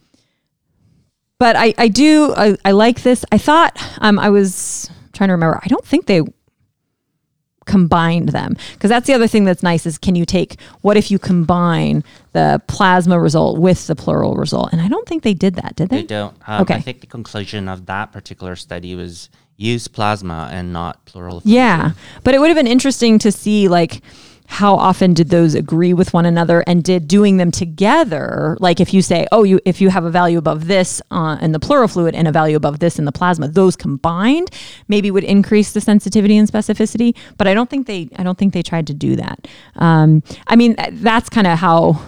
[1.39, 3.25] but I, I do, I, I like this.
[3.31, 5.61] I thought um, I was trying to remember.
[5.63, 6.23] I don't think they
[7.67, 11.11] combined them because that's the other thing that's nice is can you take what if
[11.11, 15.55] you combine the plasma result with the pleural result and i don't think they did
[15.55, 16.37] that did they, They don't.
[16.47, 16.75] Um, Okay.
[16.75, 21.41] I think the conclusion of that particular study was use plasma and not pleural.
[21.45, 21.93] yeah
[22.25, 24.03] but it would have been interesting to see like
[24.47, 26.63] how often did those agree with one another?
[26.67, 30.11] And did doing them together like if you say oh you if you have a
[30.11, 33.13] value above this uh, in the pleural fluid and a value above this in the
[33.13, 34.51] plasma those combined
[34.89, 38.53] maybe would increase the sensitivity and specificity but i don't think they i don't think
[38.53, 39.47] they tried to do that.
[39.77, 42.01] Um, i mean that's kind of how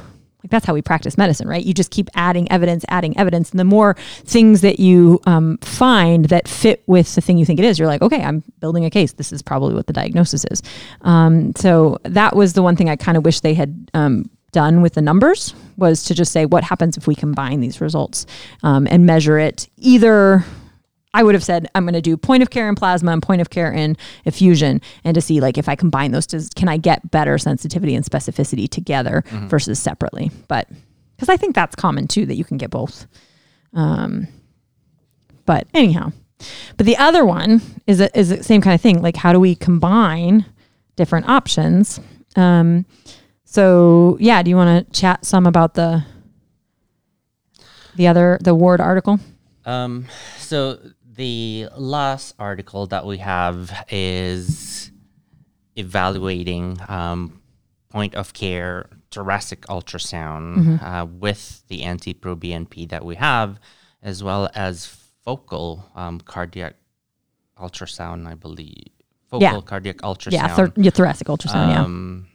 [0.46, 1.64] like that's how we practice medicine, right?
[1.64, 6.26] You just keep adding evidence, adding evidence, and the more things that you um, find
[6.26, 8.90] that fit with the thing you think it is, you're like, okay, I'm building a
[8.90, 9.12] case.
[9.12, 10.62] This is probably what the diagnosis is.
[11.02, 14.82] Um, so that was the one thing I kind of wish they had um, done
[14.82, 18.24] with the numbers was to just say what happens if we combine these results
[18.62, 20.44] um, and measure it either.
[21.16, 23.40] I would have said I'm going to do point of care in plasma and point
[23.40, 26.76] of care in effusion, and to see like if I combine those, does can I
[26.76, 30.30] get better sensitivity and specificity together versus separately?
[30.46, 30.68] But
[31.16, 33.06] because I think that's common too that you can get both.
[33.72, 34.28] Um,
[35.46, 36.12] but anyhow,
[36.76, 39.00] but the other one is a, is the same kind of thing.
[39.00, 40.44] Like how do we combine
[40.96, 41.98] different options?
[42.36, 42.84] Um,
[43.44, 46.04] so yeah, do you want to chat some about the
[47.94, 49.18] the other the Ward article?
[49.64, 50.06] Um,
[50.38, 50.78] so
[51.16, 54.90] the last article that we have is
[55.76, 57.40] evaluating um,
[57.90, 63.58] point of care thoracic ultrasound uh, with the NT-proBNP that we have,
[64.02, 64.86] as well as
[65.24, 66.74] focal um, cardiac
[67.58, 68.88] ultrasound, I believe.
[69.28, 69.60] Focal Yeah.
[69.64, 70.32] cardiac ultrasound.
[70.32, 71.70] Yeah, thor- yeah, thoracic ultrasound.
[71.70, 71.82] yeah.
[71.82, 72.26] Um,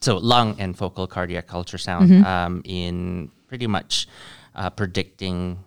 [0.00, 4.06] so lung and focal cardiac ultrasound um, in pretty much
[4.54, 5.58] uh, predicting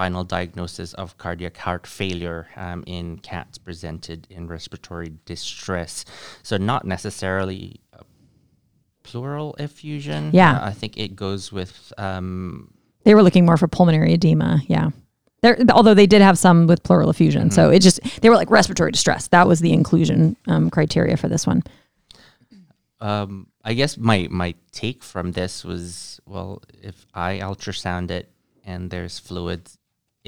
[0.00, 6.06] final diagnosis of cardiac heart failure um, in cats presented in respiratory distress.
[6.42, 8.02] So not necessarily a
[9.02, 10.30] pleural effusion.
[10.32, 10.56] Yeah.
[10.56, 12.72] Uh, I think it goes with um,
[13.04, 14.62] They were looking more for pulmonary edema.
[14.68, 14.88] Yeah.
[15.42, 18.50] There, although they did have some with pleural effusion, so it just they were like
[18.50, 19.28] respiratory distress.
[19.28, 21.62] That was the inclusion um, criteria for this one.
[23.00, 28.30] um, I guess my my take from this was well, if I ultrasound it
[28.64, 29.78] and there's fluids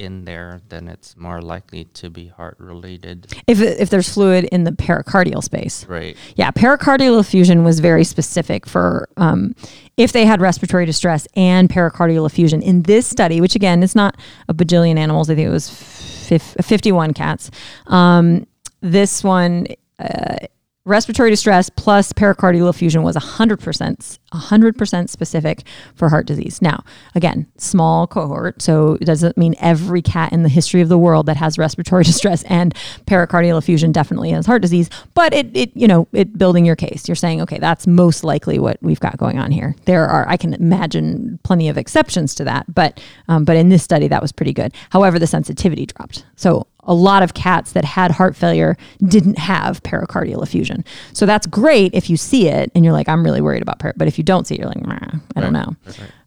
[0.03, 4.63] in there, then it's more likely to be heart related, If if there's fluid in
[4.63, 6.15] the pericardial space, right?
[6.35, 9.55] Yeah, pericardial effusion was very specific for um,
[9.97, 12.61] if they had respiratory distress and pericardial effusion.
[12.61, 16.55] In this study, which again is not a bajillion animals, I think it was fif-
[16.61, 17.51] 51 cats.
[17.87, 18.45] Um,
[18.81, 19.67] this one,
[19.99, 20.37] uh,
[20.85, 25.63] respiratory distress plus pericardial effusion was 100%, 100% specific
[25.95, 26.61] for heart disease.
[26.61, 26.83] Now,
[27.15, 31.25] again, small cohort, so it doesn't mean every cat in the history of the world
[31.27, 32.75] that has respiratory distress and
[33.05, 37.07] pericardial effusion definitely has heart disease, but it, it you know, it building your case.
[37.07, 39.75] You're saying, okay, that's most likely what we've got going on here.
[39.85, 43.83] There are, I can imagine plenty of exceptions to that, but, um, but in this
[43.83, 44.73] study, that was pretty good.
[44.89, 46.25] However, the sensitivity dropped.
[46.35, 48.75] So a lot of cats that had heart failure
[49.05, 50.83] didn't have pericardial effusion.
[51.13, 53.93] So that's great if you see it and you're like, I'm really worried about per.
[53.95, 55.75] But if you don't see it, you're like, "Meh, I don't know.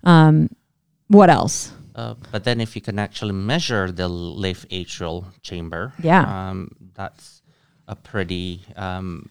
[0.04, 0.48] Um,
[1.08, 1.72] what else?
[1.94, 6.50] Uh, but then, if you can actually measure the left atrial chamber, Yeah.
[6.50, 7.40] um, that's
[7.88, 9.30] a pretty um,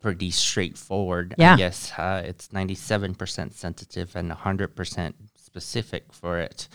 [0.00, 1.34] pretty straightforward.
[1.38, 1.54] Yeah.
[1.54, 6.68] I guess uh, it's ninety-seven percent sensitive and hundred percent specific for it.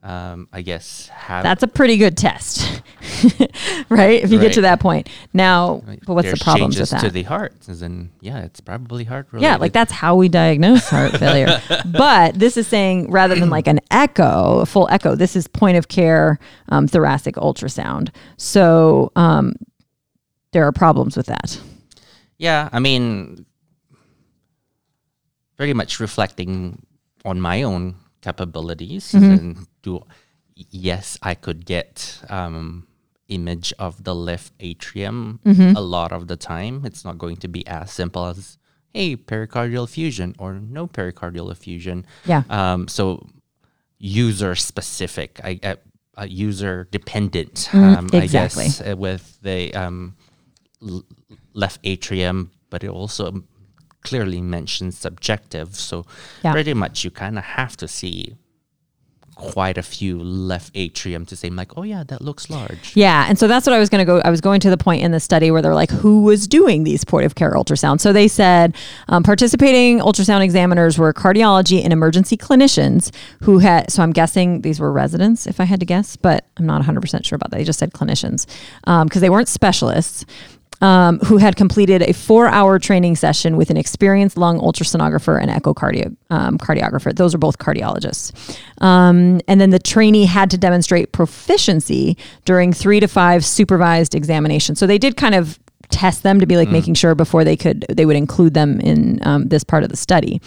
[0.00, 2.82] Um, I guess have That's a pretty good test,
[3.88, 4.22] right?
[4.22, 5.08] If you get to that point.
[5.32, 7.12] Now, but what's there's the problems changes with to that?
[7.12, 9.48] the heart, as in yeah, it's probably heart related.
[9.48, 11.60] Yeah, like that's how we diagnose heart failure.
[11.84, 15.76] But this is saying rather than like an echo, a full echo, this is point
[15.76, 16.38] of care
[16.68, 18.10] um, thoracic ultrasound.
[18.36, 19.54] So um,
[20.52, 21.60] there are problems with that.
[22.38, 23.46] Yeah, I mean,
[25.56, 26.86] pretty much reflecting
[27.24, 29.12] on my own capabilities.
[29.12, 30.04] And do
[30.90, 32.86] yes, I could get um,
[33.28, 35.40] image of the left atrium
[35.76, 36.84] a lot of the time.
[36.88, 38.58] It's not going to be as simple as
[38.94, 42.06] hey pericardial effusion or no pericardial effusion.
[42.26, 42.42] Yeah.
[42.50, 43.26] Um, so
[43.98, 45.76] user specific, I uh,
[46.20, 47.68] uh, user dependent.
[47.74, 48.64] um, exactly.
[48.64, 50.16] I guess uh, with the um,
[50.82, 51.04] l-
[51.52, 53.42] left atrium, but it also
[54.02, 55.68] clearly mentions subjective.
[55.74, 56.06] So
[56.44, 56.52] Yeah.
[56.52, 58.36] pretty much you kind of have to see
[59.38, 62.94] quite a few left atrium to say I'm like, oh yeah, that looks large.
[62.94, 64.20] Yeah, and so that's what I was going to go.
[64.20, 66.82] I was going to the point in the study where they're like, who was doing
[66.82, 68.00] these point of care ultrasounds?
[68.00, 68.76] So they said
[69.08, 73.90] um, participating ultrasound examiners were cardiology and emergency clinicians who had.
[73.90, 77.00] So I'm guessing these were residents, if I had to guess, but I'm not 100
[77.00, 77.58] percent sure about that.
[77.58, 78.46] They just said clinicians
[78.84, 80.26] because they weren't specialists.
[80.80, 86.14] Um, who had completed a four-hour training session with an experienced lung ultrasonographer and echocardio
[86.30, 87.12] um, cardiographer.
[87.12, 88.32] Those are both cardiologists.
[88.80, 94.78] Um, and then the trainee had to demonstrate proficiency during three to five supervised examinations.
[94.78, 95.58] So they did kind of
[95.90, 99.18] test them to be like making sure before they could they would include them in
[99.22, 100.40] um, this part of the study.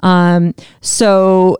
[0.00, 1.58] Um, so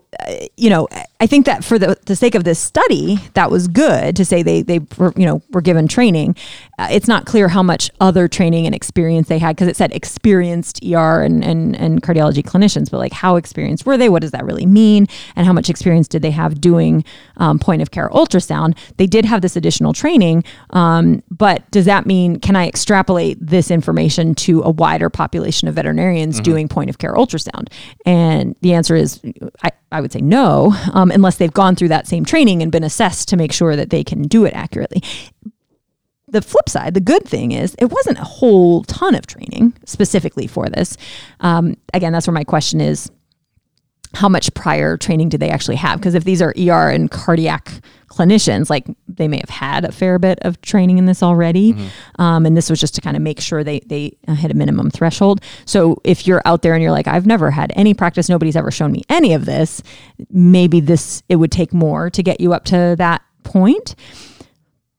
[0.56, 0.88] you know,
[1.20, 4.42] I think that for the, the sake of this study, that was good to say
[4.42, 6.36] they they were, you know were given training.
[6.78, 9.92] Uh, it's not clear how much other training and experience they had because it said
[9.92, 14.08] experienced ER and, and and cardiology clinicians, but like how experienced were they?
[14.08, 15.06] What does that really mean?
[15.36, 17.04] And how much experience did they have doing
[17.36, 18.76] um, point of care ultrasound?
[18.96, 23.70] They did have this additional training, um, but does that mean can I extrapolate this
[23.70, 27.68] information to a wider population of veterinarians doing point of care ultrasound?
[28.04, 29.20] And the answer is,
[29.62, 32.84] I, I would say no, um, unless they've gone through that same training and been
[32.84, 35.02] assessed to make sure that they can do it accurately
[36.30, 40.46] the flip side, the good thing is it wasn't a whole ton of training specifically
[40.46, 40.96] for this.
[41.40, 43.10] Um, again, that's where my question is
[44.14, 45.98] how much prior training did they actually have?
[45.98, 47.70] Because if these are ER and cardiac
[48.08, 51.72] clinicians, like they may have had a fair bit of training in this already.
[52.18, 54.90] Um, and this was just to kind of make sure they, they hit a minimum
[54.90, 55.40] threshold.
[55.66, 58.70] So if you're out there and you're like, I've never had any practice, nobody's ever
[58.70, 59.82] shown me any of this,
[60.30, 63.94] maybe this, it would take more to get you up to that point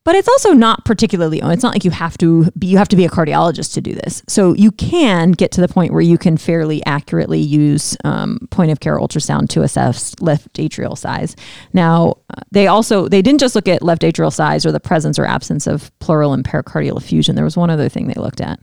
[0.05, 2.87] but it's also not particularly oh, it's not like you have to be you have
[2.87, 4.23] to be a cardiologist to do this.
[4.27, 8.71] So you can get to the point where you can fairly accurately use um, point
[8.71, 11.35] of care ultrasound to assess left atrial size.
[11.73, 15.19] Now uh, they also they didn't just look at left atrial size or the presence
[15.19, 17.35] or absence of pleural and pericardial effusion.
[17.35, 18.59] There was one other thing they looked at,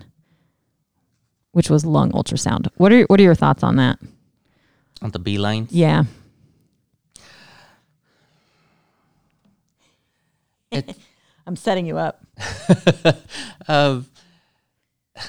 [1.52, 2.68] which was lung ultrasound.
[2.76, 3.98] What are what are your thoughts on that?
[5.02, 5.68] On the B line?
[5.70, 6.04] Yeah.
[11.46, 12.20] I'm setting you up.
[13.68, 14.06] Um,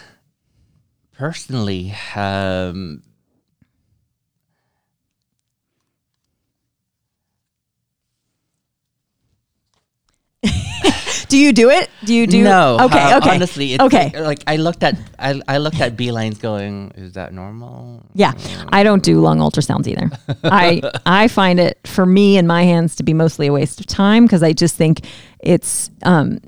[1.18, 3.02] personally, um,
[11.30, 11.90] Do you do it?
[12.06, 12.44] Do you do?
[12.44, 12.78] no.
[12.86, 13.00] Okay.
[13.00, 13.36] uh, okay.
[13.36, 14.12] Honestly, it's okay.
[14.14, 18.06] Like, like I looked at I, I looked at B lines going, is that normal?
[18.14, 18.34] Yeah,
[18.70, 20.10] I don't do lung ultrasounds either.
[20.44, 23.88] I I find it for me and my hands to be mostly a waste of
[23.88, 25.06] time because I just think
[25.40, 26.40] it's um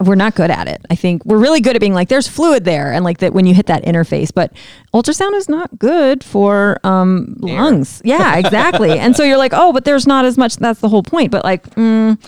[0.00, 0.84] we're not good at it.
[0.90, 3.46] I think we're really good at being like there's fluid there and like that when
[3.46, 4.52] you hit that interface, but
[4.94, 8.02] ultrasound is not good for um lungs.
[8.04, 8.98] Yeah, exactly.
[8.98, 11.44] and so you're like, "Oh, but there's not as much that's the whole point." But
[11.44, 12.18] like mm,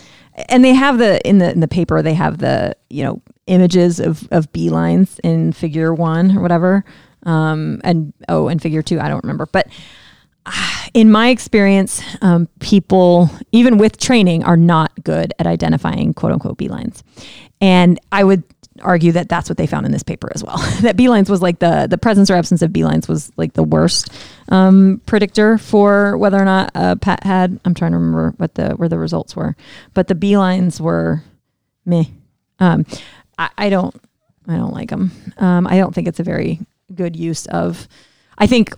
[0.48, 4.00] and they have the in the in the paper they have the, you know, images
[4.00, 6.84] of of B lines in figure 1 or whatever
[7.24, 9.46] um, and oh, and figure two, I don't remember.
[9.46, 9.68] But
[10.46, 16.32] ah, in my experience, um, people, even with training, are not good at identifying quote
[16.32, 17.02] unquote B lines.
[17.60, 18.44] And I would
[18.82, 20.56] argue that that's what they found in this paper as well.
[20.80, 23.52] that B lines was like the the presence or absence of B lines was like
[23.54, 24.12] the worst
[24.48, 27.58] um, predictor for whether or not a pet had.
[27.64, 29.56] I'm trying to remember what the where the results were,
[29.92, 31.22] but the B lines were
[31.84, 32.04] meh.
[32.58, 32.86] Um,
[33.38, 33.94] I, I don't
[34.48, 35.10] I don't like them.
[35.38, 36.60] Um, I don't think it's a very
[36.94, 37.88] good use of.
[38.36, 38.74] I think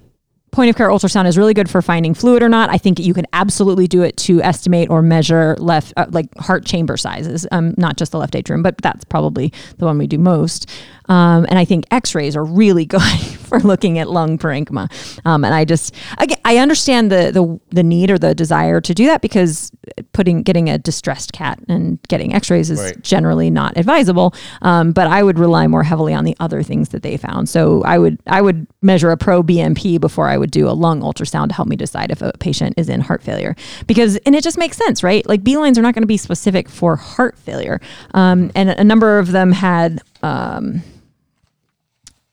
[0.57, 2.71] point of care ultrasound is really good for finding fluid or not.
[2.71, 6.65] I think you can absolutely do it to estimate or measure left uh, like heart
[6.65, 10.17] chamber sizes, um, not just the left atrium, but that's probably the one we do
[10.17, 10.71] most.
[11.11, 13.03] Um, and I think X-rays are really good
[13.49, 14.90] for looking at lung parenchyma.
[15.24, 18.94] Um, and I just again, I understand the the the need or the desire to
[18.94, 19.70] do that because
[20.12, 23.01] putting getting a distressed cat and getting X-rays is Right.
[23.03, 24.34] generally not advisable.
[24.62, 27.49] Um, but I would rely more heavily on the other things that they found.
[27.49, 31.01] So I would I would measure a pro BNP before I would do a lung
[31.01, 33.55] ultrasound to help me decide if a patient is in heart failure.
[33.86, 35.26] Because and it just makes sense, right?
[35.28, 37.80] Like B lines are not going to be specific for heart failure.
[38.14, 40.82] Um, and a number of them had um,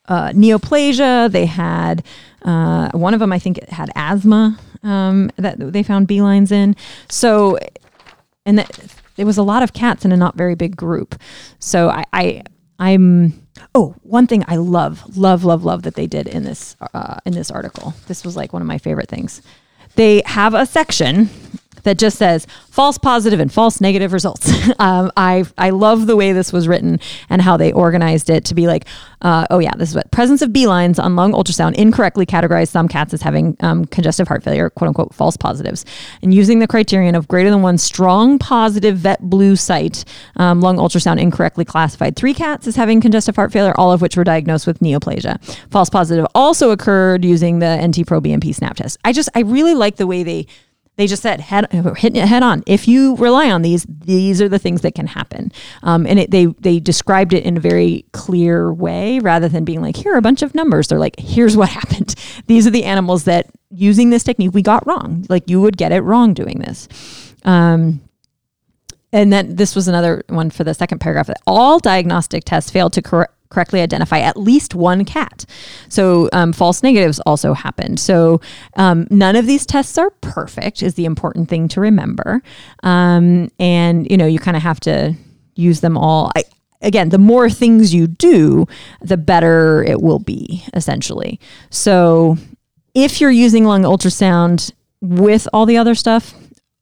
[0.07, 1.31] uh, neoplasia.
[1.31, 2.03] They had
[2.43, 6.75] uh, one of them, I think, had asthma um, that they found B lines in.
[7.09, 7.57] So,
[8.45, 11.15] and that it was a lot of cats in a not very big group.
[11.59, 12.43] So I, I
[12.79, 17.19] I'm oh one thing I love love love love that they did in this uh,
[17.25, 17.93] in this article.
[18.07, 19.41] This was like one of my favorite things.
[19.95, 21.29] They have a section
[21.83, 24.51] that just says false positive and false negative results.
[24.79, 28.55] um, I I love the way this was written and how they organized it to
[28.55, 28.85] be like,
[29.21, 32.69] uh, oh yeah, this is what presence of B lines on lung ultrasound incorrectly categorized
[32.69, 35.85] some cats as having um, congestive heart failure, quote unquote false positives,
[36.21, 40.05] and using the criterion of greater than one strong positive vet blue site
[40.37, 44.17] um, lung ultrasound incorrectly classified three cats as having congestive heart failure, all of which
[44.17, 45.41] were diagnosed with neoplasia.
[45.69, 48.97] False positive also occurred using the NT Pro BNP snap test.
[49.03, 50.47] I just I really like the way they
[50.95, 52.63] they just said head hitting it head on.
[52.67, 55.51] If you rely on these, these are the things that can happen.
[55.81, 59.81] Um, and it, they they described it in a very clear way rather than being
[59.81, 60.87] like here are a bunch of numbers.
[60.87, 62.15] They're like here's what happened.
[62.47, 65.25] These are the animals that using this technique we got wrong.
[65.29, 66.87] Like you would get it wrong doing this.
[67.43, 68.01] Um,
[69.11, 71.29] and then this was another one for the second paragraph.
[71.45, 75.45] All diagnostic tests failed to cor- correctly identify at least one cat.
[75.89, 77.99] So um, false negatives also happened.
[77.99, 78.41] So
[78.75, 80.83] um, none of these tests are perfect.
[80.83, 82.41] Is the important thing to remember.
[82.81, 85.13] Um, and you know you kind of have to
[85.55, 86.31] use them all.
[86.35, 86.43] I,
[86.81, 88.65] again, the more things you do,
[89.01, 90.63] the better it will be.
[90.73, 91.39] Essentially,
[91.69, 92.37] so
[92.93, 96.33] if you're using lung ultrasound with all the other stuff,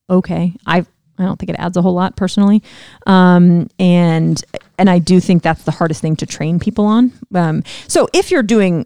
[0.09, 0.53] okay.
[0.65, 0.86] I
[1.22, 2.61] I don't think it adds a whole lot personally,
[3.07, 4.41] um, and
[4.78, 7.11] and I do think that's the hardest thing to train people on.
[7.36, 8.86] Um, so if you're doing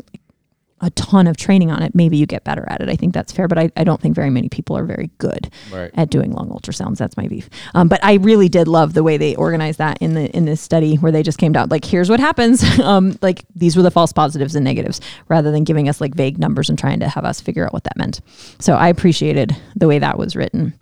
[0.81, 2.89] a ton of training on it, maybe you get better at it.
[2.89, 5.49] I think that's fair, but I, I don't think very many people are very good
[5.71, 5.89] Right.
[5.95, 6.97] at doing lung ultrasounds.
[6.97, 7.49] That's my beef.
[7.73, 10.59] Um, but I really did love the way they organized that in the in this
[10.59, 12.61] study where they just came down like, here's what happens.
[12.81, 16.37] um, like these were the false positives and negatives, rather than giving us like vague
[16.37, 18.19] numbers and trying to have us figure out what that meant.
[18.59, 20.73] So I appreciated the way that was written.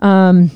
[0.00, 0.50] Um,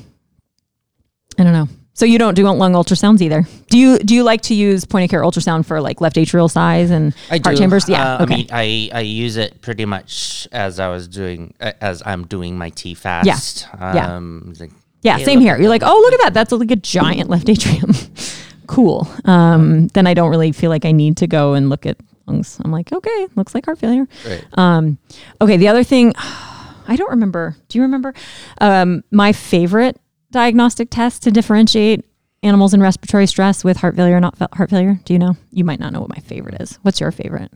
[1.37, 1.67] I don't know.
[1.93, 3.45] So you don't do lung ultrasounds either.
[3.69, 3.97] Do you?
[3.99, 7.15] Do you like to use point of care ultrasound for like left atrial size and
[7.29, 7.61] I heart do.
[7.61, 7.87] chambers?
[7.87, 8.15] Yeah.
[8.15, 8.33] Uh, okay.
[8.33, 12.27] I mean, I, I use it pretty much as I was doing, uh, as I'm
[12.27, 13.65] doing my T fast.
[13.79, 14.15] Yeah.
[14.15, 14.71] Um, it's like,
[15.03, 15.57] Yeah, hey, same here.
[15.57, 16.33] You're like, oh, look at that.
[16.33, 17.93] That's like a giant left atrium.
[18.67, 19.07] cool.
[19.23, 22.59] Um, then I don't really feel like I need to go and look at lungs.
[22.63, 24.05] I'm like, okay, looks like heart failure.
[24.27, 24.45] Right.
[24.55, 24.97] Um,
[25.39, 27.55] okay, the other thing, I don't remember.
[27.69, 28.13] Do you remember?
[28.59, 29.97] Um, my favorite
[30.35, 32.03] diagnostic test to differentiate
[32.43, 34.99] animals in respiratory stress with heart failure, or not fa- heart failure.
[35.05, 35.37] Do you know?
[35.49, 36.77] You might not know what my favorite is.
[36.81, 37.53] What's your favorite?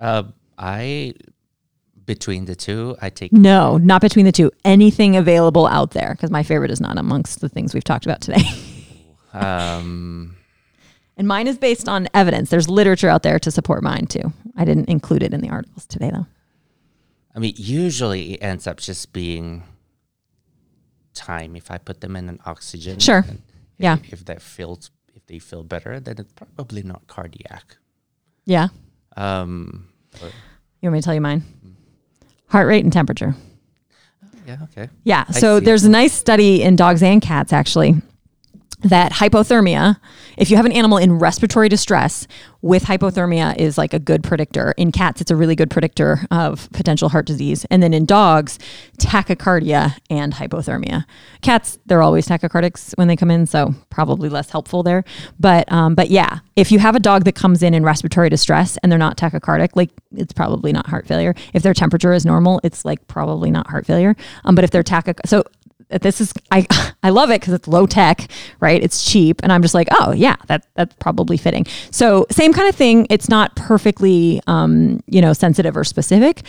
[0.00, 0.22] Uh,
[0.56, 1.12] I,
[2.06, 4.50] between the two, I take No, not between the two.
[4.64, 8.20] Anything available out there, because my favorite is not amongst the things we've talked about
[8.22, 8.42] today.
[9.34, 10.36] Um,
[11.16, 12.50] And mine is based on evidence.
[12.50, 14.32] There's literature out there to support mine too.
[14.56, 16.26] I didn't include it in the articles today though.
[17.34, 19.64] I mean, usually it ends up just being
[21.14, 21.56] time.
[21.56, 23.24] If I put them in an oxygen, Sure.
[23.78, 23.96] Yeah.
[24.04, 27.76] If, if that feels, if they feel better, then it's probably not cardiac.
[28.46, 28.68] Yeah.
[29.16, 30.32] Um, but-
[30.80, 31.42] You want me to tell you mine?
[32.48, 33.34] Heart rate and temperature.
[34.46, 34.58] yeah.
[34.64, 34.88] Okay.
[35.04, 35.24] Yeah.
[35.28, 37.94] I So there's a nice study in dogs and cats actually
[38.80, 39.98] that hypothermia,
[40.36, 42.26] if you have an animal in respiratory distress
[42.64, 44.72] with hypothermia is like a good predictor.
[44.78, 47.66] In cats, it's a really good predictor of potential heart disease.
[47.70, 48.58] And then in dogs,
[48.98, 51.04] tachycardia and hypothermia.
[51.42, 55.04] Cats, they're always tachycardics when they come in, so probably less helpful there.
[55.38, 58.78] But um, but yeah, if you have a dog that comes in in respiratory distress
[58.78, 61.34] and they're not tachycardic, like it's probably not heart failure.
[61.52, 64.16] If their temperature is normal, it's like probably not heart failure.
[64.44, 65.44] Um, but if they're tachy, so
[66.02, 66.66] this is I
[67.02, 68.30] I love it because it's low tech,
[68.60, 68.82] right?
[68.82, 71.66] It's cheap, and I'm just like, oh yeah, that that's probably fitting.
[71.90, 73.06] So same kind of thing.
[73.10, 76.42] It's not perfectly um, you know sensitive or specific,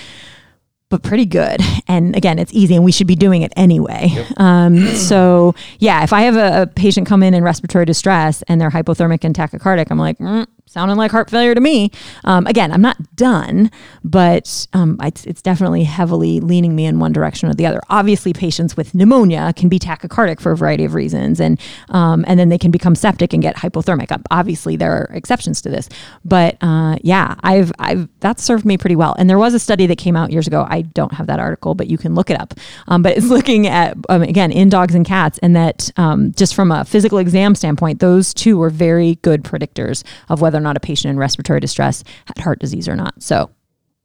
[0.89, 1.61] but pretty good.
[1.87, 4.11] And again, it's easy, and we should be doing it anyway.
[4.37, 8.59] Um, so yeah, if I have a, a patient come in in respiratory distress and
[8.59, 11.91] they're hypothermic and tachycardic, I'm like, mm, sounding like heart failure to me.
[12.23, 13.71] Um, again, I'm not done,
[14.03, 17.79] but um, it's, it's definitely heavily leaning me in one direction or the other.
[17.89, 22.39] Obviously, patients with pneumonia can be tachycardic for a variety of reasons, and um, and
[22.39, 24.21] then they can become septic and get hypothermic.
[24.31, 25.87] Obviously, there are exceptions to this,
[26.25, 29.15] but uh, yeah, I've I've that's served me pretty well.
[29.17, 30.65] And there was a study that came out years ago.
[30.67, 32.53] I don't have that article, but you can look it up.
[32.87, 36.55] Um, but it's looking at um, again in dogs and cats, and that um, just
[36.55, 40.77] from a physical exam standpoint, those two were very good predictors of whether or not
[40.77, 43.21] a patient in respiratory distress had heart disease or not.
[43.21, 43.49] So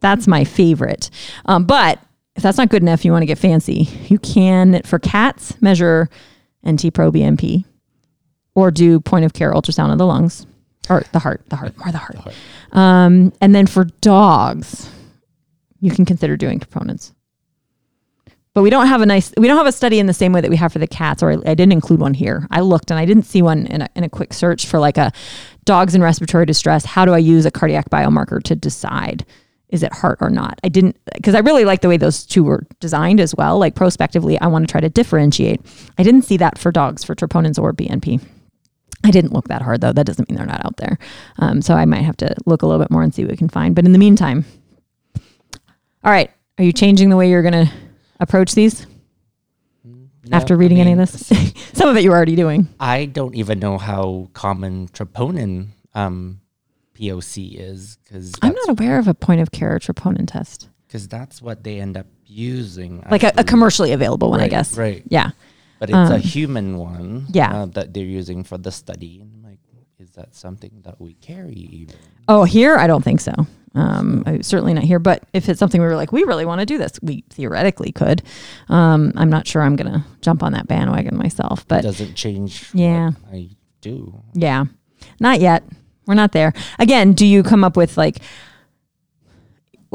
[0.01, 1.11] that's my favorite.
[1.47, 1.99] Um, but
[2.37, 3.89] if that's not good enough, you want to get fancy.
[4.09, 6.09] You can for cats measure
[6.67, 7.65] NT pro BNP
[8.55, 10.47] or do point of care ultrasound of the lungs
[10.89, 12.17] or the heart, the heart, more the heart.
[12.73, 14.91] Um, and then for dogs,
[15.81, 17.13] you can consider doing components.
[18.53, 20.41] But we don't have a nice, we don't have a study in the same way
[20.41, 22.49] that we have for the cats, or I, I didn't include one here.
[22.51, 24.99] I looked and I didn't see one in a, in a quick search for like
[24.99, 25.13] a
[25.65, 26.85] dogs in respiratory distress.
[26.85, 29.25] How do I use a cardiac biomarker to decide
[29.69, 30.61] is it heart or not?
[30.65, 33.57] I didn't, because I really like the way those two were designed as well.
[33.57, 35.61] Like prospectively, I want to try to differentiate.
[35.97, 38.21] I didn't see that for dogs for troponins or BNP.
[39.05, 39.93] I didn't look that hard though.
[39.93, 40.99] That doesn't mean they're not out there.
[41.39, 43.37] Um, so I might have to look a little bit more and see what we
[43.37, 43.75] can find.
[43.75, 44.45] But in the meantime,
[46.03, 47.73] all right, are you changing the way you're going to
[48.21, 48.87] approach these
[49.85, 51.27] No, after I reading any of this?
[51.73, 52.69] Some of it you're already doing.
[52.79, 56.41] I don't even know how common troponin um,
[56.95, 61.41] POC is because I'm not aware of a point of care troponin test, because that's
[61.41, 63.03] what they end up using.
[63.11, 64.77] Like a, a commercially available one, I guess.
[64.77, 65.03] Right.
[65.09, 65.31] Yeah.
[65.79, 67.27] But it's a Um, human one.
[67.31, 67.63] yeah.
[67.63, 69.21] uh, that they're using for the study.
[69.23, 69.59] And like,
[69.99, 71.55] is that something that we carry?
[71.55, 71.97] Even?
[72.29, 73.33] Oh, here I don't think so.
[73.75, 74.99] Um, I- certainly not here.
[74.99, 77.93] But if it's something we were like, we really want to do this, we theoretically
[77.93, 78.23] could.
[78.69, 82.69] Um, I'm not sure I'm gonna jump on that bandwagon myself, but It doesn't change.
[82.75, 83.13] Yeah.
[83.33, 83.51] I
[83.81, 84.21] do.
[84.35, 84.65] yeah,
[85.21, 85.63] not yet.
[86.07, 86.53] We're not there.
[86.81, 88.19] Again, do you come up with like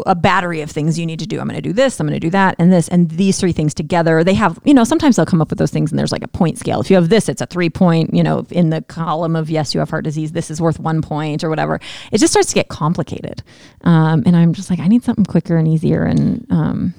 [0.06, 1.40] a battery of things you need to do?
[1.40, 3.52] I'm going to do this, I'm going to do that, and this, and these three
[3.52, 4.24] things together.
[4.24, 6.28] They have, you know, sometimes they'll come up with those things and there's like a
[6.28, 6.82] point scale.
[6.82, 9.74] If you have this, it's a three point, you know, in the column of yes,
[9.74, 11.80] you have heart disease, this is worth one point or whatever.
[12.12, 13.44] It just starts to get complicated.
[13.82, 16.04] Um, and I'm just like, I need something quicker and easier.
[16.04, 16.94] And um,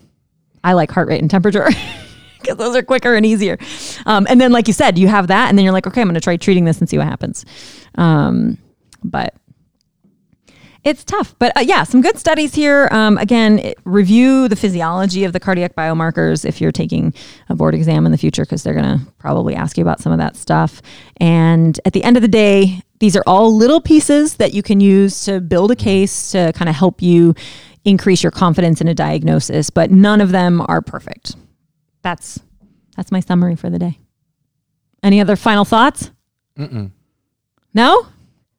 [0.64, 1.68] I like heart rate and temperature.
[2.38, 3.59] Because those are quicker and easier.
[4.05, 6.07] Um, and then, like you said, you have that, and then you're like, okay, I'm
[6.07, 7.44] going to try treating this and see what happens.
[7.97, 8.59] Um,
[9.03, 9.34] but
[10.87, 11.34] it's tough.
[11.39, 12.89] But uh, yeah, some good studies here.
[12.93, 17.12] Um, again, it- review the physiology of the cardiac biomarkers if you're taking
[17.49, 20.12] a board exam in the future, because they're going to probably ask you about some
[20.12, 20.80] of that stuff.
[21.18, 24.80] And at the end of the day, these are all little pieces that you can
[24.80, 27.34] use to build a case to kind of help you
[27.84, 31.37] increase your confidence in a diagnosis, but none of them are perfect.
[32.03, 32.41] That's
[32.97, 33.99] that's my summary for the day.
[35.03, 36.11] Any other final thoughts?
[36.59, 36.91] Mm-mm.
[37.74, 38.07] No?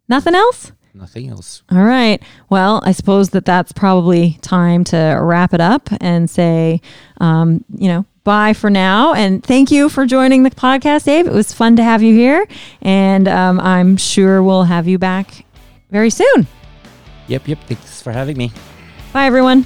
[0.08, 0.72] Nothing else?
[0.98, 1.62] Nothing else.
[1.72, 2.22] All right.
[2.50, 6.82] Well, I suppose that that's probably time to wrap it up and say,
[7.20, 9.14] um, you know, bye for now.
[9.14, 11.28] And thank you for joining the podcast, Dave.
[11.28, 12.48] It was fun to have you here.
[12.82, 15.46] And um, I'm sure we'll have you back
[15.92, 16.48] very soon.
[17.28, 17.60] Yep, yep.
[17.68, 18.52] Thanks for having me.
[19.14, 19.66] Bye, everyone.